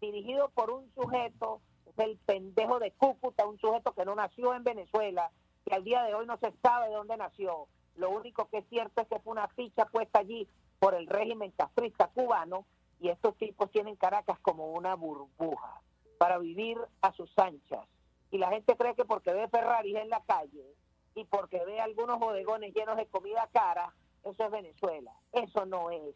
dirigido 0.00 0.48
por 0.50 0.70
un 0.70 0.90
sujeto, 0.94 1.60
es 1.86 1.98
el 1.98 2.18
pendejo 2.18 2.78
de 2.78 2.90
Cúcuta, 2.92 3.46
un 3.46 3.58
sujeto 3.58 3.92
que 3.92 4.04
no 4.04 4.14
nació 4.14 4.54
en 4.54 4.64
Venezuela, 4.64 5.30
que 5.64 5.74
al 5.74 5.84
día 5.84 6.02
de 6.02 6.14
hoy 6.14 6.26
no 6.26 6.36
se 6.38 6.52
sabe 6.60 6.88
de 6.88 6.94
dónde 6.94 7.16
nació. 7.16 7.68
Lo 7.94 8.10
único 8.10 8.48
que 8.48 8.58
es 8.58 8.68
cierto 8.68 9.00
es 9.00 9.08
que 9.08 9.20
fue 9.20 9.32
una 9.32 9.48
ficha 9.48 9.86
puesta 9.86 10.18
allí 10.18 10.48
por 10.78 10.94
el 10.94 11.06
régimen 11.06 11.52
castrista 11.52 12.08
cubano 12.08 12.66
y 13.00 13.08
estos 13.08 13.36
tipos 13.36 13.70
tienen 13.70 13.96
Caracas 13.96 14.38
como 14.40 14.72
una 14.72 14.94
burbuja 14.96 15.80
para 16.18 16.38
vivir 16.38 16.78
a 17.00 17.12
sus 17.12 17.30
anchas. 17.38 17.86
Y 18.30 18.38
la 18.38 18.50
gente 18.50 18.76
cree 18.76 18.94
que 18.94 19.04
porque 19.04 19.32
ve 19.32 19.48
Ferrari 19.48 19.96
en 19.96 20.10
la 20.10 20.22
calle 20.24 20.74
y 21.16 21.24
porque 21.24 21.64
ve 21.64 21.80
algunos 21.80 22.20
bodegones 22.20 22.72
llenos 22.74 22.96
de 22.96 23.06
comida 23.06 23.48
cara, 23.52 23.92
eso 24.22 24.44
es 24.44 24.50
Venezuela. 24.50 25.12
Eso 25.32 25.64
no 25.64 25.90
es. 25.90 26.14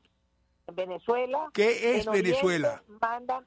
En 0.67 0.75
Venezuela. 0.77 1.51
¿Qué 1.55 1.97
es 1.97 2.07
Venezuela? 2.07 2.85
Mandan, 3.01 3.47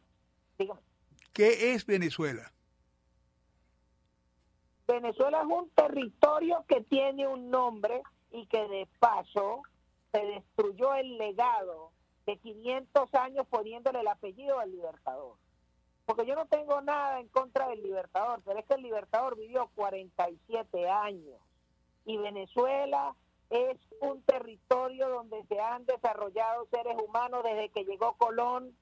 ¿Qué 1.32 1.74
es 1.74 1.86
Venezuela? 1.86 2.52
Venezuela 4.88 5.42
es 5.42 5.48
un 5.48 5.70
territorio 5.70 6.66
que 6.68 6.82
tiene 6.82 7.28
un 7.28 7.50
nombre 7.50 8.02
y 8.32 8.46
que 8.48 8.68
de 8.68 8.88
paso 9.00 9.62
se 10.12 10.20
destruyó 10.26 10.94
el 10.96 11.18
legado 11.18 11.92
de 12.26 12.38
500 12.38 13.14
años 13.14 13.48
poniéndole 13.48 14.02
el 14.02 14.08
apellido 14.08 14.60
al 14.60 14.72
libertador. 14.72 15.36
Porque 16.06 16.26
yo 16.26 16.36
no 16.36 16.46
tengo 16.48 16.82
nada 16.82 17.20
en 17.20 17.28
contra 17.30 17.68
del 17.70 17.82
libertador, 17.82 18.42
pero 18.44 18.60
es 18.60 18.66
que 18.66 18.74
el 18.76 18.82
libertador 18.82 19.38
vivió 19.38 19.70
47 19.76 20.90
años 20.90 21.40
y 22.06 22.18
Venezuela 22.18 23.16
es 23.50 23.78
un 24.02 24.22
territorio 24.24 25.10
donde 25.10 25.44
se 25.46 25.60
han 25.60 25.86
desarrollado 25.86 26.68
seres 26.72 26.98
humanos 26.98 27.44
desde 27.44 27.70
que 27.70 27.86
llegó 27.86 28.14
Colón 28.14 28.76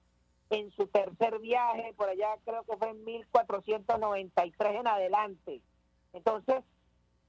en 0.49 0.71
su 0.71 0.87
tercer 0.87 1.39
viaje, 1.39 1.93
por 1.95 2.09
allá 2.09 2.37
creo 2.43 2.63
que 2.63 2.77
fue 2.77 2.89
en 2.89 3.03
1493 3.03 4.75
en 4.75 4.87
adelante. 4.87 5.61
Entonces, 6.13 6.63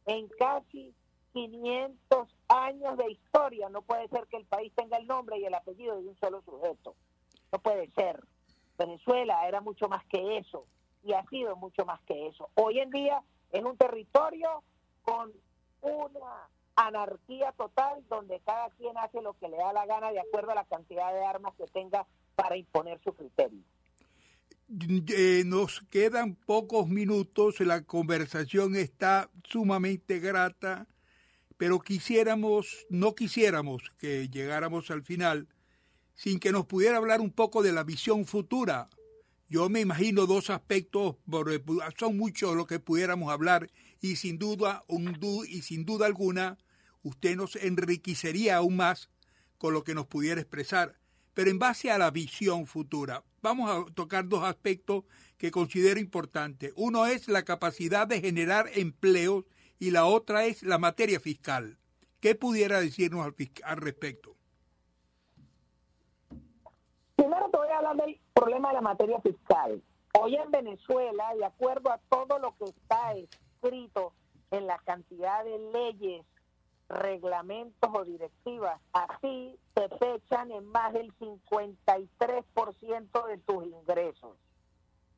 en 0.07 0.29
casi 0.29 0.95
500 1.33 2.29
años 2.49 2.97
de 2.97 3.13
historia 3.13 3.69
no 3.69 3.83
puede 3.83 4.09
ser 4.09 4.27
que 4.27 4.37
el 4.39 4.45
país 4.45 4.73
tenga 4.75 4.97
el 4.97 5.07
nombre 5.07 5.39
y 5.39 5.45
el 5.45 5.55
apellido 5.55 6.01
de 6.01 6.09
un 6.09 6.17
solo 6.19 6.43
sujeto. 6.43 6.95
No 7.53 7.59
puede 7.59 7.91
ser. 7.93 8.23
Venezuela 8.79 9.47
era 9.47 9.61
mucho 9.61 9.89
más 9.89 10.05
que 10.07 10.39
eso 10.39 10.67
y 11.05 11.13
ha 11.13 11.25
sido 11.29 11.57
mucho 11.57 11.85
más 11.85 12.01
que 12.03 12.29
eso. 12.29 12.51
Hoy 12.55 12.79
en 12.79 12.91
día 12.91 13.23
es 13.51 13.63
un 13.63 13.77
territorio 13.77 14.63
con 15.03 15.33
una 15.81 16.49
anarquía 16.77 17.53
total 17.53 18.03
donde 18.09 18.41
cada 18.41 18.71
quien 18.71 18.97
hace 18.97 19.21
lo 19.21 19.35
que 19.35 19.49
le 19.49 19.57
da 19.57 19.73
la 19.73 19.87
gana 19.87 20.11
de 20.11 20.21
acuerdo 20.21 20.53
a 20.53 20.55
la 20.55 20.65
cantidad 20.65 21.13
de 21.13 21.25
armas 21.25 21.55
que 21.57 21.67
tenga 21.67 22.07
para 22.35 22.57
imponer 22.57 23.01
su 23.05 23.13
criterio. 23.13 23.61
Eh, 25.09 25.43
nos 25.45 25.83
quedan 25.91 26.35
pocos 26.35 26.89
minutos, 26.89 27.61
la 27.61 27.83
conversación 27.83 28.75
está 28.75 29.29
sumamente 29.45 30.19
grata, 30.19 30.87
pero 31.59 31.79
quisiéramos, 31.81 32.87
no 32.89 33.15
quisiéramos 33.15 33.83
que 33.99 34.29
llegáramos 34.29 34.91
al 34.91 35.03
final 35.03 35.47
sin 36.15 36.39
que 36.39 36.53
nos 36.53 36.67
pudiera 36.67 36.97
hablar 36.97 37.21
un 37.21 37.31
poco 37.31 37.63
de 37.63 37.73
la 37.73 37.85
visión 37.85 38.25
futura. 38.25 38.89
Yo 39.49 39.69
me 39.69 39.81
imagino 39.81 40.27
dos 40.27 40.51
aspectos, 40.51 41.17
son 41.99 42.17
muchos 42.17 42.57
los 42.57 42.67
que 42.67 42.81
pudiéramos 42.81 43.31
hablar 43.31 43.71
y 44.01 44.17
sin 44.17 44.39
duda, 44.39 44.85
un, 44.89 45.19
y 45.49 45.63
sin 45.63 45.85
duda 45.85 46.07
alguna, 46.07 46.59
usted 47.03 47.37
nos 47.37 47.57
enriquecería 47.57 48.57
aún 48.57 48.77
más 48.77 49.11
con 49.59 49.75
lo 49.75 49.85
que 49.85 49.95
nos 49.95 50.07
pudiera 50.07 50.41
expresar. 50.41 50.99
Pero 51.35 51.51
en 51.51 51.59
base 51.59 51.91
a 51.91 51.99
la 51.99 52.11
visión 52.11 52.67
futura, 52.67 53.25
vamos 53.43 53.71
a 53.71 53.93
tocar 53.93 54.29
dos 54.29 54.45
aspectos 54.45 55.05
que 55.39 55.51
considero 55.51 56.01
importantes. 56.01 56.73
Uno 56.77 57.07
es 57.07 57.29
la 57.29 57.45
capacidad 57.45 58.07
de 58.07 58.21
generar 58.21 58.71
empleos 58.75 59.45
y 59.79 59.91
la 59.91 60.05
otra 60.05 60.47
es 60.47 60.63
la 60.63 60.79
materia 60.79 61.21
fiscal. 61.21 61.79
¿Qué 62.21 62.35
pudiera 62.35 62.81
decirnos 62.81 63.27
al 63.65 63.77
respecto? 63.79 64.37
Primero 67.33 67.51
te 67.51 67.57
voy 67.57 67.69
a 67.69 67.79
hablar 67.79 67.97
del 67.97 68.21
problema 68.35 68.69
de 68.69 68.75
la 68.75 68.83
materia 68.83 69.19
fiscal. 69.23 69.83
Hoy 70.21 70.37
en 70.37 70.51
Venezuela, 70.51 71.35
de 71.35 71.47
acuerdo 71.47 71.91
a 71.91 71.97
todo 72.11 72.39
lo 72.39 72.55
que 72.59 72.65
está 72.65 73.15
escrito 73.15 74.13
en 74.51 74.67
la 74.67 74.77
cantidad 74.77 75.43
de 75.43 75.59
leyes 75.73 76.27
reglamentos 76.91 77.91
o 77.91 78.05
directivas, 78.05 78.79
así 78.93 79.59
te 79.73 79.89
fechan 79.97 80.51
en 80.51 80.67
más 80.67 80.93
del 80.93 81.11
53% 81.17 83.27
de 83.27 83.39
tus 83.39 83.65
ingresos. 83.65 84.37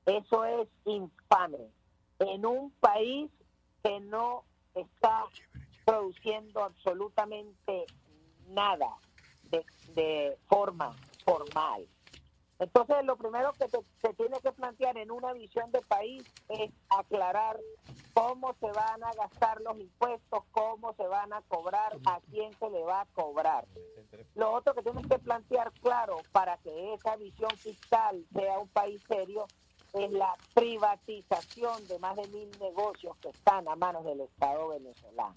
Eso 0.07 0.45
es 0.45 0.69
infame. 0.85 1.69
En 2.21 2.47
un 2.47 2.71
país 2.79 3.29
que 3.83 3.99
no 3.99 4.45
está 4.77 5.25
produciendo 5.85 6.63
absolutamente 6.63 7.87
nada 8.51 8.99
de, 9.51 9.67
de 9.97 10.39
forma 10.47 10.95
formal. 11.25 11.89
Entonces, 12.59 13.05
lo 13.05 13.17
primero 13.17 13.53
que 13.53 13.69
se 13.69 14.15
tiene 14.15 14.39
que 14.41 14.53
plantear 14.53 14.97
en 14.97 15.11
una 15.11 15.33
visión 15.33 15.71
de 15.73 15.81
país 15.83 16.25
es 16.49 16.71
aclarar 16.89 17.59
cómo 18.15 18.55
se 18.61 18.71
van 18.71 19.03
a 19.03 19.13
gastar 19.15 19.61
los 19.61 19.79
impuestos, 19.79 20.45
cómo 20.53 20.95
se 20.95 21.07
van 21.07 21.33
a 21.33 21.43
cobrar, 21.43 21.99
a 22.07 22.21
quién 22.31 22.53
se 22.59 22.71
le 22.71 22.83
va 22.85 23.03
a 23.03 23.07
cobrar. 23.07 23.67
Lo 24.37 24.53
otro 24.53 24.73
que 24.75 24.83
tienes 24.83 25.07
que 25.09 25.19
plantear 25.19 25.73
claro 25.83 26.19
para 26.31 26.57
que 26.59 26.95
esa 26.95 27.17
visión 27.17 27.51
fiscal 27.59 28.25
sea 28.33 28.59
un 28.61 28.69
país 28.69 29.03
serio 29.09 29.47
es 29.93 30.11
la 30.13 30.35
privatización 30.55 31.87
de 31.89 31.99
más 31.99 32.17
de 32.17 32.27
mil 32.29 32.51
negocios 32.61 33.17
que 33.19 33.29
están 33.29 33.69
a 33.69 33.77
manos 33.77 34.05
del 34.05 34.21
Estado 34.21 34.69
venezolano. 34.69 35.37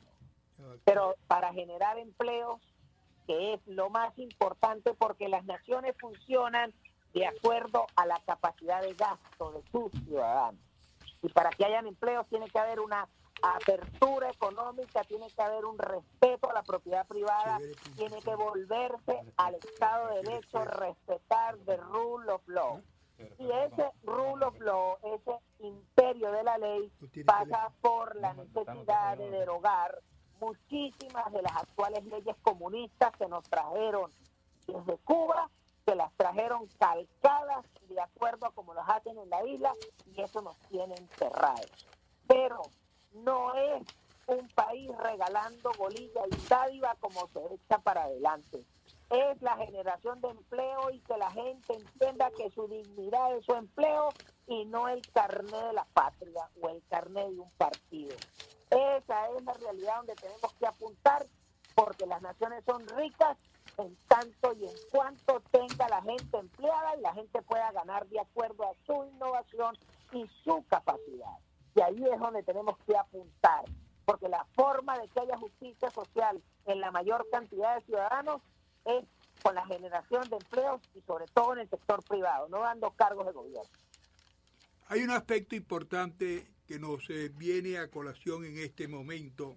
Pero 0.84 1.16
para 1.28 1.54
generar 1.54 1.98
empleos, 1.98 2.60
que 3.28 3.54
es 3.54 3.68
lo 3.68 3.90
más 3.90 4.18
importante 4.18 4.94
porque 4.94 5.28
las 5.28 5.46
naciones 5.46 5.96
funcionan 6.00 6.74
de 7.18 7.28
acuerdo 7.28 7.88
a 7.96 8.06
la 8.06 8.20
capacidad 8.26 8.82
de 8.82 8.94
gasto 8.94 9.52
de 9.52 9.64
sus 9.72 9.92
ciudadanos. 10.04 10.62
Y 11.24 11.30
para 11.30 11.50
que 11.50 11.66
hayan 11.66 11.88
empleos 11.88 12.28
tiene 12.28 12.48
que 12.50 12.60
haber 12.60 12.80
una 12.80 13.08
apertura 13.42 14.30
económica, 14.30 15.04
tiene 15.04 15.28
que 15.30 15.42
haber 15.42 15.66
un 15.66 15.78
respeto 15.78 16.50
a 16.50 16.54
la 16.54 16.64
propiedad 16.64 17.08
privada, 17.08 17.60
tiene 17.96 18.22
que 18.22 18.36
volverse 18.36 19.22
al 19.38 19.56
Estado 19.56 20.08
de 20.10 20.24
Derecho, 20.24 20.64
respetar 20.66 21.58
the 21.66 21.78
rule 21.78 22.32
of 22.32 22.42
law. 22.48 22.82
Y 23.40 23.50
ese 23.50 23.92
rule 24.04 24.46
of 24.46 24.60
law, 24.60 24.98
ese 25.02 25.40
imperio 25.60 26.32
de 26.32 26.44
la 26.44 26.58
ley, 26.60 26.92
pasa 27.26 27.72
por 27.82 28.16
la 28.16 28.34
necesidad 28.34 29.18
de 29.18 29.32
derogar 29.32 30.00
muchísimas 30.40 31.32
de 31.32 31.42
las 31.42 31.58
actuales 31.58 32.06
leyes 32.06 32.36
comunistas 32.44 33.12
que 33.18 33.28
nos 33.28 33.44
trajeron 33.50 34.12
desde 34.68 34.98
Cuba 35.00 35.50
que 35.88 35.96
las 35.96 36.14
trajeron 36.18 36.68
calcadas 36.80 37.66
de 37.90 38.02
acuerdo 38.02 38.48
a 38.48 38.52
como 38.54 38.76
las 38.76 38.90
hacen 38.90 39.18
en 39.20 39.30
la 39.32 39.46
isla 39.46 39.78
y 40.06 40.22
eso 40.22 40.42
nos 40.44 40.58
tiene 40.70 40.98
encerrados. 40.98 41.72
pero 42.28 42.74
no 43.14 43.56
es 43.56 43.84
un 44.28 44.50
país 44.50 44.92
regalando 45.00 45.76
bolilla 45.76 46.28
y 46.28 46.42
dádiva 46.48 46.96
como 47.00 47.28
se 47.30 47.40
echa 47.56 47.80
para 47.80 48.04
adelante. 48.04 48.66
Es 49.10 49.42
la 49.42 49.58
generación 49.58 50.22
de 50.22 50.30
empleo 50.30 50.92
y 50.92 51.02
que 51.04 51.18
la 51.18 51.32
gente 51.32 51.76
entienda 51.76 52.32
que 52.38 52.52
su 52.52 52.68
dignidad 52.68 53.36
es 53.38 53.46
su 53.46 53.54
empleo 53.56 54.16
y 54.48 54.66
no 54.66 54.90
el 54.90 55.06
carné 55.14 55.58
de 55.58 55.74
la 55.74 55.86
patria 55.94 56.50
o 56.62 56.70
el 56.70 56.84
carné 56.90 57.32
de 57.32 57.40
un 57.40 57.52
partido. 57.54 58.22
Esa 58.70 59.30
es 59.32 59.44
la 59.46 59.54
realidad 59.56 59.98
donde 59.98 60.18
tenemos 60.18 60.54
que 60.60 60.68
apuntar 60.68 61.28
porque 61.76 62.06
las 62.08 62.22
naciones 62.22 62.66
son 62.66 62.88
ricas 62.90 63.38
en 63.78 63.96
tanto 64.08 64.54
y 64.54 64.66
en 64.66 64.76
cuanto 64.92 65.42
tenga 65.52 65.88
la 65.88 66.02
gente 66.02 66.38
empleada 66.38 66.98
y 66.98 67.02
la 67.02 67.14
gente 67.14 67.42
pueda 67.44 67.72
ganar 67.72 68.08
de 68.08 68.20
acuerdo 68.20 68.64
a 68.64 68.74
su 68.86 69.06
innovación 69.06 69.78
y 70.12 70.26
su 70.44 70.64
capacidad. 70.68 71.38
Y 71.76 71.82
ahí 71.82 72.04
es 72.12 72.20
donde 72.20 72.42
tenemos 72.44 72.78
que 72.86 72.98
apuntar, 72.98 73.66
porque 74.06 74.28
la 74.30 74.46
forma 74.56 74.98
de 74.98 75.08
que 75.10 75.20
haya 75.20 75.38
justicia 75.38 75.92
social 75.92 76.42
en 76.66 76.82
la 76.82 76.92
mayor 76.92 77.28
cantidad 77.32 77.76
de 77.76 77.86
ciudadanos 77.86 78.42
es 78.86 79.06
con 79.44 79.54
la 79.54 79.66
generación 79.68 80.28
de 80.30 80.38
empleos 80.38 80.82
y 80.96 81.02
sobre 81.02 81.26
todo 81.28 81.54
en 81.54 81.60
el 81.60 81.70
sector 81.70 82.04
privado, 82.04 82.50
no 82.50 82.62
dando 82.62 82.90
cargos 82.92 83.28
de 83.28 83.34
gobierno. 83.34 83.70
Hay 84.88 85.04
un 85.04 85.12
aspecto 85.12 85.56
importante 85.56 86.48
que 86.66 86.80
nos 86.80 87.08
eh, 87.10 87.30
viene 87.30 87.78
a 87.78 87.90
colación 87.90 88.46
en 88.46 88.58
este 88.58 88.88
momento 88.88 89.56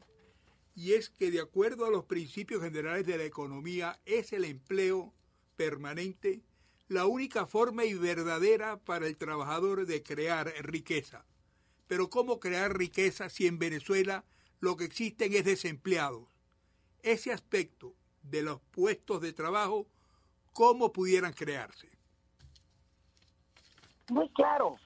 y 0.81 0.95
es 0.95 1.11
que 1.11 1.31
de 1.31 1.43
acuerdo 1.43 1.85
a 1.85 1.91
los 1.91 2.07
principios 2.07 2.63
generales 2.63 3.05
de 3.05 3.19
la 3.19 3.25
economía 3.25 4.01
es 4.07 4.33
el 4.33 4.47
empleo 4.47 5.13
permanente 5.57 6.41
la 6.89 7.05
única 7.05 7.45
forma 7.45 7.85
y 7.85 7.93
verdadera 7.93 8.79
para 8.79 9.07
el 9.07 9.19
trabajador 9.19 9.85
de 9.85 10.03
crear 10.03 10.47
riqueza. 10.63 11.27
Pero 11.87 12.09
¿cómo 12.09 12.41
crear 12.41 12.79
riqueza 12.79 13.29
si 13.29 13.47
en 13.47 13.59
Venezuela 13.59 14.25
lo 14.61 14.79
que 14.79 14.85
existen 14.85 15.35
es 15.35 15.45
desempleados? 15.45 16.29
Ese 17.03 17.31
aspecto 17.31 17.95
de 18.23 18.41
los 18.43 18.63
puestos 18.71 19.21
de 19.21 19.35
trabajo, 19.35 19.87
¿cómo 20.55 20.95
pudieran 20.95 21.35
crearse? 21.35 21.91
Muy 24.09 24.31
claro. 24.31 24.79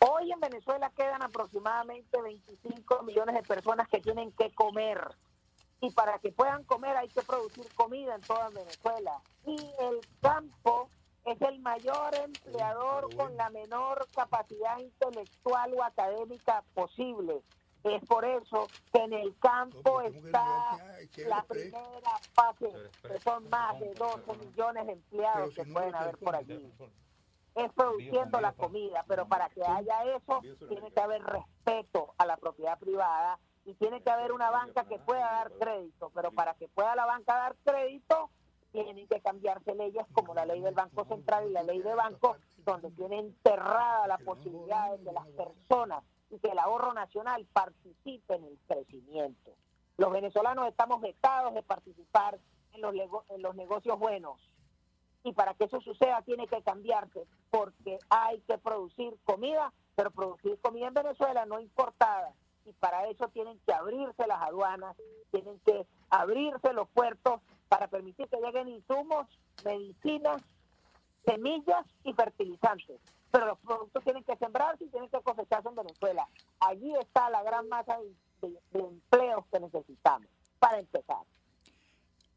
Hoy 0.00 0.32
en 0.32 0.40
Venezuela 0.40 0.90
quedan 0.90 1.22
aproximadamente 1.22 2.20
25 2.20 3.04
millones 3.04 3.36
de 3.36 3.42
personas 3.44 3.88
que 3.88 4.00
tienen 4.00 4.32
que 4.32 4.52
comer. 4.52 5.14
Y 5.86 5.90
para 5.92 6.18
que 6.18 6.32
puedan 6.32 6.64
comer 6.64 6.96
hay 6.96 7.08
que 7.08 7.22
producir 7.22 7.64
comida 7.76 8.16
en 8.16 8.20
toda 8.22 8.48
Venezuela. 8.48 9.22
Y 9.46 9.56
el 9.78 10.00
campo 10.20 10.88
es 11.24 11.40
el 11.42 11.60
mayor 11.60 12.12
empleador 12.12 13.14
con 13.14 13.36
la 13.36 13.50
menor 13.50 14.04
capacidad 14.12 14.78
intelectual 14.80 15.74
o 15.74 15.84
académica 15.84 16.64
posible. 16.74 17.40
Es 17.84 18.04
por 18.04 18.24
eso 18.24 18.66
que 18.92 18.98
en 18.98 19.12
el 19.12 19.38
campo 19.38 20.00
está 20.00 20.76
la 21.28 21.44
primera 21.44 22.18
fase, 22.34 22.68
que 23.02 23.20
son 23.20 23.48
más 23.48 23.78
de 23.78 23.94
12 23.94 24.36
millones 24.38 24.86
de 24.86 24.92
empleados 24.92 25.54
que 25.54 25.64
pueden 25.66 25.94
haber 25.94 26.18
por 26.18 26.34
allí. 26.34 26.68
Es 27.54 27.72
produciendo 27.74 28.40
la 28.40 28.52
comida, 28.54 29.04
pero 29.06 29.28
para 29.28 29.48
que 29.50 29.64
haya 29.64 30.16
eso 30.16 30.40
tiene 30.68 30.90
que 30.90 31.00
haber 31.00 31.22
respeto 31.22 32.12
a 32.18 32.26
la 32.26 32.36
propiedad 32.36 32.76
privada 32.76 33.38
y 33.66 33.74
tiene 33.74 34.00
que 34.00 34.10
haber 34.10 34.32
una 34.32 34.50
banca 34.50 34.84
que 34.84 34.98
pueda 35.00 35.20
dar 35.20 35.52
crédito, 35.52 36.10
pero 36.14 36.30
para 36.30 36.54
que 36.54 36.68
pueda 36.68 36.94
la 36.94 37.04
banca 37.04 37.34
dar 37.34 37.56
crédito 37.64 38.30
tienen 38.70 39.08
que 39.08 39.20
cambiarse 39.20 39.74
leyes 39.74 40.06
como 40.12 40.34
la 40.34 40.46
ley 40.46 40.60
del 40.60 40.74
Banco 40.74 41.04
Central 41.06 41.48
y 41.48 41.52
la 41.52 41.64
ley 41.64 41.80
de 41.82 41.94
banco, 41.94 42.36
donde 42.64 42.90
tiene 42.92 43.18
enterrada 43.18 44.06
la 44.06 44.18
posibilidad 44.18 44.92
de 44.92 45.04
que 45.04 45.12
las 45.12 45.26
personas 45.28 46.04
y 46.30 46.38
que 46.38 46.48
el 46.48 46.58
ahorro 46.58 46.92
nacional 46.92 47.44
participe 47.52 48.36
en 48.36 48.44
el 48.44 48.58
crecimiento. 48.68 49.52
Los 49.96 50.12
venezolanos 50.12 50.68
estamos 50.68 51.00
vetados 51.00 51.54
de 51.54 51.62
participar 51.62 52.38
en 52.72 52.82
los, 52.82 52.94
en 53.30 53.42
los 53.42 53.54
negocios 53.56 53.98
buenos. 53.98 54.38
Y 55.24 55.32
para 55.32 55.54
que 55.54 55.64
eso 55.64 55.80
suceda 55.80 56.22
tiene 56.22 56.46
que 56.46 56.62
cambiarse, 56.62 57.26
porque 57.50 57.98
hay 58.10 58.40
que 58.42 58.58
producir 58.58 59.18
comida, 59.24 59.72
pero 59.96 60.12
producir 60.12 60.56
comida 60.60 60.86
en 60.86 60.94
Venezuela 60.94 61.46
no 61.46 61.58
importada. 61.58 62.32
Y 62.66 62.72
para 62.74 63.08
eso 63.08 63.28
tienen 63.28 63.58
que 63.64 63.72
abrirse 63.72 64.26
las 64.26 64.42
aduanas, 64.42 64.96
tienen 65.30 65.58
que 65.60 65.86
abrirse 66.10 66.72
los 66.72 66.88
puertos 66.88 67.40
para 67.68 67.86
permitir 67.88 68.28
que 68.28 68.38
lleguen 68.38 68.68
insumos, 68.68 69.26
medicinas, 69.64 70.42
semillas 71.24 71.86
y 72.04 72.12
fertilizantes. 72.12 73.00
Pero 73.30 73.46
los 73.46 73.58
productos 73.60 74.02
tienen 74.02 74.24
que 74.24 74.36
sembrarse 74.36 74.84
y 74.84 74.88
tienen 74.88 75.08
que 75.10 75.20
cosecharse 75.20 75.68
en 75.68 75.74
Venezuela. 75.76 76.28
Allí 76.60 76.92
está 76.96 77.30
la 77.30 77.42
gran 77.42 77.68
masa 77.68 77.98
de, 78.42 78.58
empleos 78.72 79.44
que 79.52 79.60
necesitamos, 79.60 80.28
para 80.58 80.78
empezar. 80.78 81.18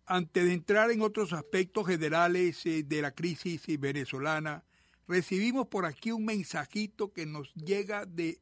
Antes 0.05 0.45
de 0.45 0.53
entrar 0.53 0.91
en 0.91 1.01
otros 1.01 1.33
aspectos 1.33 1.85
generales 1.85 2.65
eh, 2.65 2.83
de 2.83 3.01
la 3.01 3.11
crisis 3.11 3.63
venezolana, 3.79 4.63
recibimos 5.07 5.67
por 5.67 5.85
aquí 5.85 6.11
un 6.11 6.25
mensajito 6.25 7.13
que 7.13 7.25
nos 7.25 7.53
llega 7.55 8.05
de 8.05 8.39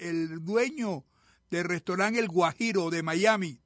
el, 0.00 0.44
dueño 0.44 1.04
del 1.50 1.64
restaurante 1.64 2.18
El 2.18 2.28
Guajiro 2.28 2.90
de 2.90 3.02
Miami, 3.02 3.60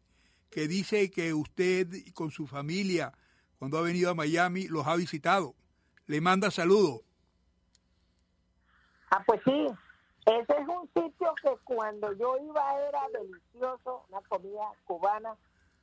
que 0.50 0.68
dice 0.68 1.10
que 1.10 1.34
usted 1.34 1.88
con 2.14 2.30
su 2.30 2.46
familia, 2.46 3.12
cuando 3.58 3.78
ha 3.78 3.82
venido 3.82 4.10
a 4.10 4.14
Miami, 4.14 4.68
los 4.68 4.86
ha 4.86 4.96
visitado. 4.96 5.54
Le 6.06 6.20
manda 6.20 6.50
saludos. 6.50 7.00
Ah, 9.10 9.22
pues 9.26 9.40
sí. 9.44 9.66
Ese 10.26 10.52
es 10.52 10.68
un 10.68 10.88
sitio 10.94 11.34
que 11.42 11.50
cuando 11.64 12.12
yo 12.14 12.38
iba 12.38 12.88
era 12.88 13.00
delicioso, 13.12 14.06
una 14.08 14.22
comida 14.22 14.64
cubana, 14.84 15.36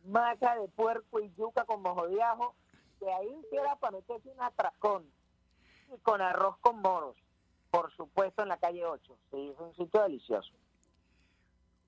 macha 0.05 0.55
de 0.55 0.67
puerco 0.69 1.19
y 1.19 1.31
yuca 1.37 1.63
con 1.65 1.81
mojo 1.81 2.07
de 2.07 2.21
ajo, 2.23 2.55
que 2.99 3.11
ahí 3.11 3.27
hiciera 3.45 3.75
para 3.75 3.97
meterse 3.97 4.29
un 4.29 4.41
atracón 4.41 5.05
y 5.93 5.97
con 5.99 6.21
arroz 6.21 6.57
con 6.61 6.81
moros, 6.81 7.15
por 7.71 7.91
supuesto 7.95 8.43
en 8.43 8.49
la 8.49 8.57
calle 8.57 8.86
8. 8.86 9.17
Sí, 9.31 9.51
es 9.53 9.60
un 9.60 9.73
sitio 9.75 10.03
delicioso. 10.03 10.51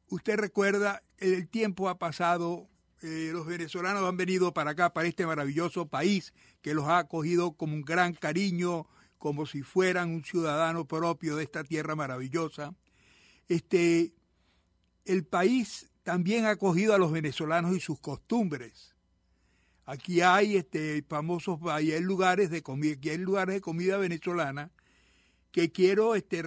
Usted 0.10 0.38
recuerda, 0.38 1.04
el 1.18 1.48
tiempo 1.50 1.90
ha 1.90 2.00
pasado, 2.00 2.68
eh, 3.02 3.30
los 3.34 3.46
venezolanos 3.46 4.04
han 4.04 4.18
venido 4.18 4.54
para 4.54 4.72
acá, 4.72 4.94
para 4.94 5.08
este 5.08 5.26
maravilloso 5.26 5.88
país 5.88 6.34
que 6.62 6.74
los 6.74 6.86
ha 6.86 7.00
acogido 7.00 7.54
con 7.54 7.72
un 7.72 7.82
gran 7.84 8.14
cariño, 8.14 8.88
como 9.18 9.46
si 9.46 9.62
fueran 9.62 10.10
un 10.10 10.24
ciudadano 10.24 10.86
propio 10.86 11.36
de 11.36 11.44
esta 11.44 11.64
tierra 11.64 11.96
maravillosa. 11.96 12.74
Este, 13.50 14.14
el 15.06 15.26
país 15.26 15.90
también 16.04 16.46
ha 16.46 16.52
acogido 16.52 16.94
a 16.94 16.98
los 16.98 17.12
venezolanos 17.12 17.76
y 17.76 17.80
sus 17.80 18.00
costumbres. 18.00 18.96
Aquí 19.86 20.22
hay 20.22 20.56
este, 20.56 21.04
famosos, 21.04 21.60
hay 21.70 22.00
lugares 22.00 22.50
de 22.50 22.62
comida, 22.62 22.96
hay 23.04 23.18
lugares 23.18 23.56
de 23.56 23.62
comida 23.62 23.98
venezolana 23.98 24.72
que 25.54 25.72
quiero, 25.72 26.16
este, 26.16 26.44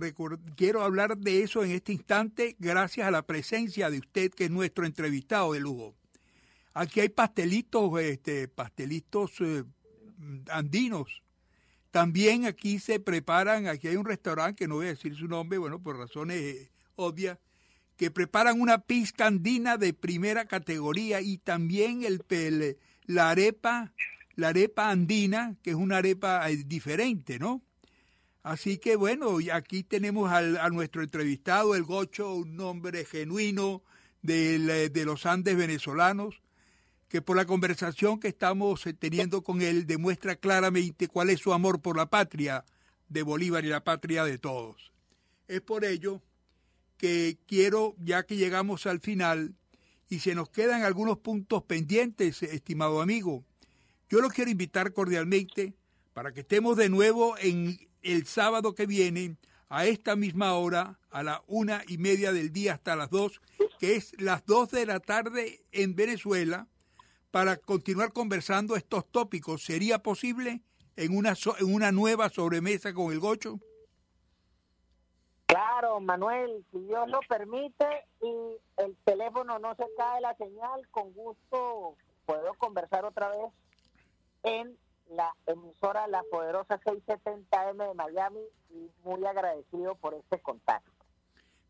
quiero 0.57 0.83
hablar 0.83 1.16
de 1.16 1.45
eso 1.45 1.62
en 1.62 1.71
este 1.71 1.92
instante 1.92 2.57
gracias 2.59 3.07
a 3.07 3.12
la 3.12 3.23
presencia 3.23 3.88
de 3.88 4.01
usted, 4.01 4.33
que 4.33 4.47
es 4.47 4.51
nuestro 4.51 4.85
entrevistado 4.85 5.53
de 5.53 5.61
lujo. 5.61 5.95
Aquí 6.75 6.99
hay 6.99 7.09
pastelitos, 7.09 8.01
este, 8.01 8.49
pastelitos 8.49 9.40
eh, 9.40 9.62
andinos. 10.51 11.23
También 11.92 12.47
aquí 12.47 12.81
se 12.81 12.99
preparan, 12.99 13.69
aquí 13.69 13.87
hay 13.87 13.95
un 13.95 14.07
restaurante 14.07 14.64
que 14.64 14.69
no 14.69 14.75
voy 14.75 14.87
a 14.87 14.90
decir 14.90 15.14
su 15.14 15.29
nombre, 15.29 15.59
bueno, 15.59 15.81
por 15.81 15.97
razones 15.97 16.38
eh, 16.38 16.71
obvias, 16.97 17.38
que 17.97 18.11
preparan 18.11 18.61
una 18.61 18.79
pizca 18.79 19.29
andina 19.29 19.77
de 19.77 19.95
primera 19.95 20.47
categoría 20.47 21.21
y 21.21 21.38
también 21.38 22.03
el, 22.03 22.77
la 23.05 23.31
arepa, 23.31 23.92
la 24.35 24.49
arepa 24.49 24.90
andina, 24.90 25.55
que 25.62 25.71
es 25.71 25.77
una 25.77 25.99
arepa 25.99 26.51
eh, 26.51 26.64
diferente, 26.66 27.38
¿no? 27.38 27.62
Así 28.47 28.79
que 28.79 28.95
bueno, 28.95 29.39
aquí 29.53 29.83
tenemos 29.83 30.31
a 30.31 30.71
nuestro 30.71 31.03
entrevistado, 31.03 31.75
el 31.75 31.83
Gocho, 31.83 32.33
un 32.33 32.61
hombre 32.61 33.05
genuino 33.05 33.83
de, 34.23 34.89
de 34.89 35.05
los 35.05 35.27
Andes 35.27 35.57
venezolanos, 35.57 36.41
que 37.09 37.21
por 37.21 37.37
la 37.37 37.45
conversación 37.45 38.21
que 38.21 38.29
estamos 38.29 38.87
eh, 38.87 38.95
teniendo 38.95 39.43
con 39.43 39.63
él 39.63 39.85
demuestra 39.89 40.37
claramente 40.37 41.09
cuál 41.09 41.31
es 41.31 41.41
su 41.41 41.53
amor 41.53 41.81
por 41.83 41.97
la 41.97 42.07
patria 42.07 42.65
de 43.09 43.25
Bolívar 43.25 43.65
y 43.65 43.69
la 43.69 43.83
patria 43.83 44.23
de 44.23 44.39
todos. 44.39 44.93
Es 45.49 45.61
por 45.61 45.85
ello 45.85 46.23
que 46.99 47.39
quiero, 47.49 47.97
ya 47.99 48.27
que 48.27 48.37
llegamos 48.37 48.87
al 48.87 49.01
final 49.01 49.57
y 50.09 50.21
se 50.21 50.37
nos 50.37 50.51
quedan 50.51 50.85
algunos 50.85 51.19
puntos 51.19 51.65
pendientes, 51.65 52.45
estimado 52.45 53.03
amigo, 53.03 53.45
yo 54.09 54.21
lo 54.21 54.29
quiero 54.29 54.53
invitar 54.53 54.93
cordialmente 54.93 55.75
para 56.15 56.33
que 56.33 56.43
estemos 56.43 56.77
de 56.77 56.89
nuevo 56.89 57.37
en 57.39 57.77
el 58.12 58.27
sábado 58.27 58.75
que 58.75 58.87
viene 58.87 59.37
a 59.69 59.87
esta 59.87 60.16
misma 60.16 60.55
hora, 60.55 60.99
a 61.11 61.23
la 61.23 61.42
una 61.47 61.83
y 61.88 61.99
media 61.99 62.33
del 62.33 62.53
día 62.53 62.75
hasta 62.75 62.97
las 62.97 63.11
dos, 63.11 63.40
que 63.79 63.97
es 63.97 64.21
las 64.21 64.45
dos 64.47 64.71
de 64.71 64.87
la 64.87 65.01
tarde 65.01 65.64
en 65.73 65.97
Venezuela, 65.97 66.66
para 67.31 67.57
continuar 67.57 68.12
conversando 68.12 68.77
estos 68.77 69.05
tópicos. 69.11 69.64
¿Sería 69.64 69.99
posible 70.03 70.62
en 70.97 71.16
una, 71.16 71.35
en 71.59 71.75
una 71.75 71.92
nueva 71.92 72.29
sobremesa 72.29 72.95
con 72.95 73.12
el 73.12 73.19
gocho? 73.19 73.59
Claro, 75.47 76.01
Manuel, 76.01 76.64
si 76.73 76.79
Dios 76.81 77.09
lo 77.09 77.21
permite 77.29 77.87
y 78.23 78.83
el 78.83 78.97
teléfono 79.05 79.59
no 79.59 79.75
se 79.75 79.85
cae 79.97 80.21
la 80.21 80.35
señal, 80.37 80.88
con 80.90 81.12
gusto 81.12 81.97
puedo 82.25 82.55
conversar 82.55 83.05
otra 83.05 83.29
vez 83.29 83.53
en 84.42 84.77
la 85.11 85.35
emisora 85.47 86.07
La 86.09 86.23
Poderosa 86.31 86.81
670M 86.81 87.88
de 87.88 87.95
Miami 87.95 88.40
y 88.71 88.90
muy 89.05 89.25
agradecido 89.27 89.95
por 89.97 90.14
este 90.14 90.40
contacto. 90.40 90.90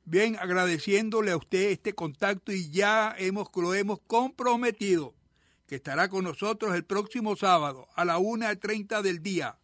Bien, 0.04 0.36
agradeciéndole 0.36 1.32
a 1.32 1.36
usted 1.36 1.70
este 1.70 1.94
contacto 1.94 2.52
y 2.52 2.70
ya 2.70 3.14
hemos, 3.18 3.48
lo 3.56 3.74
hemos 3.74 4.00
comprometido 4.06 5.14
que 5.66 5.76
estará 5.76 6.08
con 6.08 6.24
nosotros 6.24 6.74
el 6.74 6.84
próximo 6.84 7.34
sábado 7.34 7.88
a 7.94 8.04
la 8.04 8.18
1.30 8.18 9.02
del 9.02 9.22
día 9.22 9.58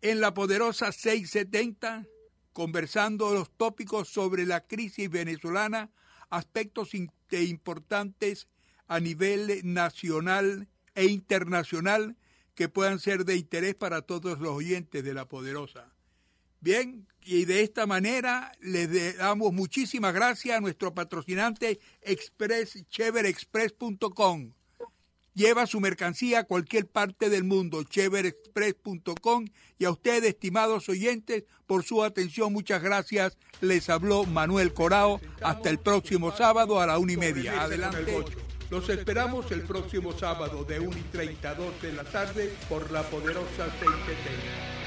en 0.00 0.20
La 0.20 0.32
Poderosa 0.32 0.92
670 0.92 2.06
conversando 2.54 3.34
los 3.34 3.50
tópicos 3.50 4.08
sobre 4.08 4.46
la 4.46 4.60
crisis 4.60 5.10
venezolana, 5.10 5.90
aspectos 6.30 6.94
importantes 6.94 8.48
a 8.86 9.00
nivel 9.00 9.60
nacional 9.64 10.68
e 10.94 11.06
internacional 11.06 12.16
que 12.54 12.68
puedan 12.68 12.98
ser 12.98 13.24
de 13.24 13.36
interés 13.36 13.74
para 13.74 14.02
todos 14.02 14.38
los 14.38 14.50
oyentes 14.50 15.02
de 15.02 15.14
La 15.14 15.26
Poderosa. 15.26 15.92
Bien, 16.60 17.06
y 17.22 17.44
de 17.44 17.62
esta 17.62 17.86
manera 17.86 18.52
le 18.60 18.86
damos 19.14 19.52
muchísimas 19.52 20.14
gracias 20.14 20.56
a 20.56 20.60
nuestro 20.60 20.94
patrocinante 20.94 21.78
Express, 22.00 22.84
Lleva 25.34 25.66
su 25.66 25.80
mercancía 25.80 26.40
a 26.40 26.44
cualquier 26.44 26.86
parte 26.86 27.28
del 27.28 27.42
mundo, 27.42 27.82
cheverexpress.com. 27.82 29.46
Y 29.78 29.84
a 29.84 29.90
ustedes, 29.90 30.30
estimados 30.30 30.88
oyentes, 30.88 31.44
por 31.66 31.82
su 31.82 32.04
atención, 32.04 32.52
muchas 32.52 32.80
gracias. 32.80 33.36
Les 33.60 33.90
habló 33.90 34.24
Manuel 34.24 34.72
Corao. 34.72 35.20
Hasta 35.42 35.70
el 35.70 35.80
próximo 35.80 36.34
sábado 36.34 36.80
a 36.80 36.86
la 36.86 36.98
una 36.98 37.14
y 37.14 37.16
media. 37.16 37.62
Adelante. 37.62 38.53
Los 38.74 38.88
esperamos 38.88 39.52
el 39.52 39.62
próximo 39.62 40.10
sábado 40.18 40.64
de 40.64 40.80
1 40.80 40.98
y 40.98 41.02
30 41.02 41.48
a 41.48 41.54
2 41.54 41.80
de 41.80 41.92
la 41.92 42.02
tarde 42.02 42.52
por 42.68 42.90
la 42.90 43.04
poderosa 43.04 43.66
670. 43.78 44.83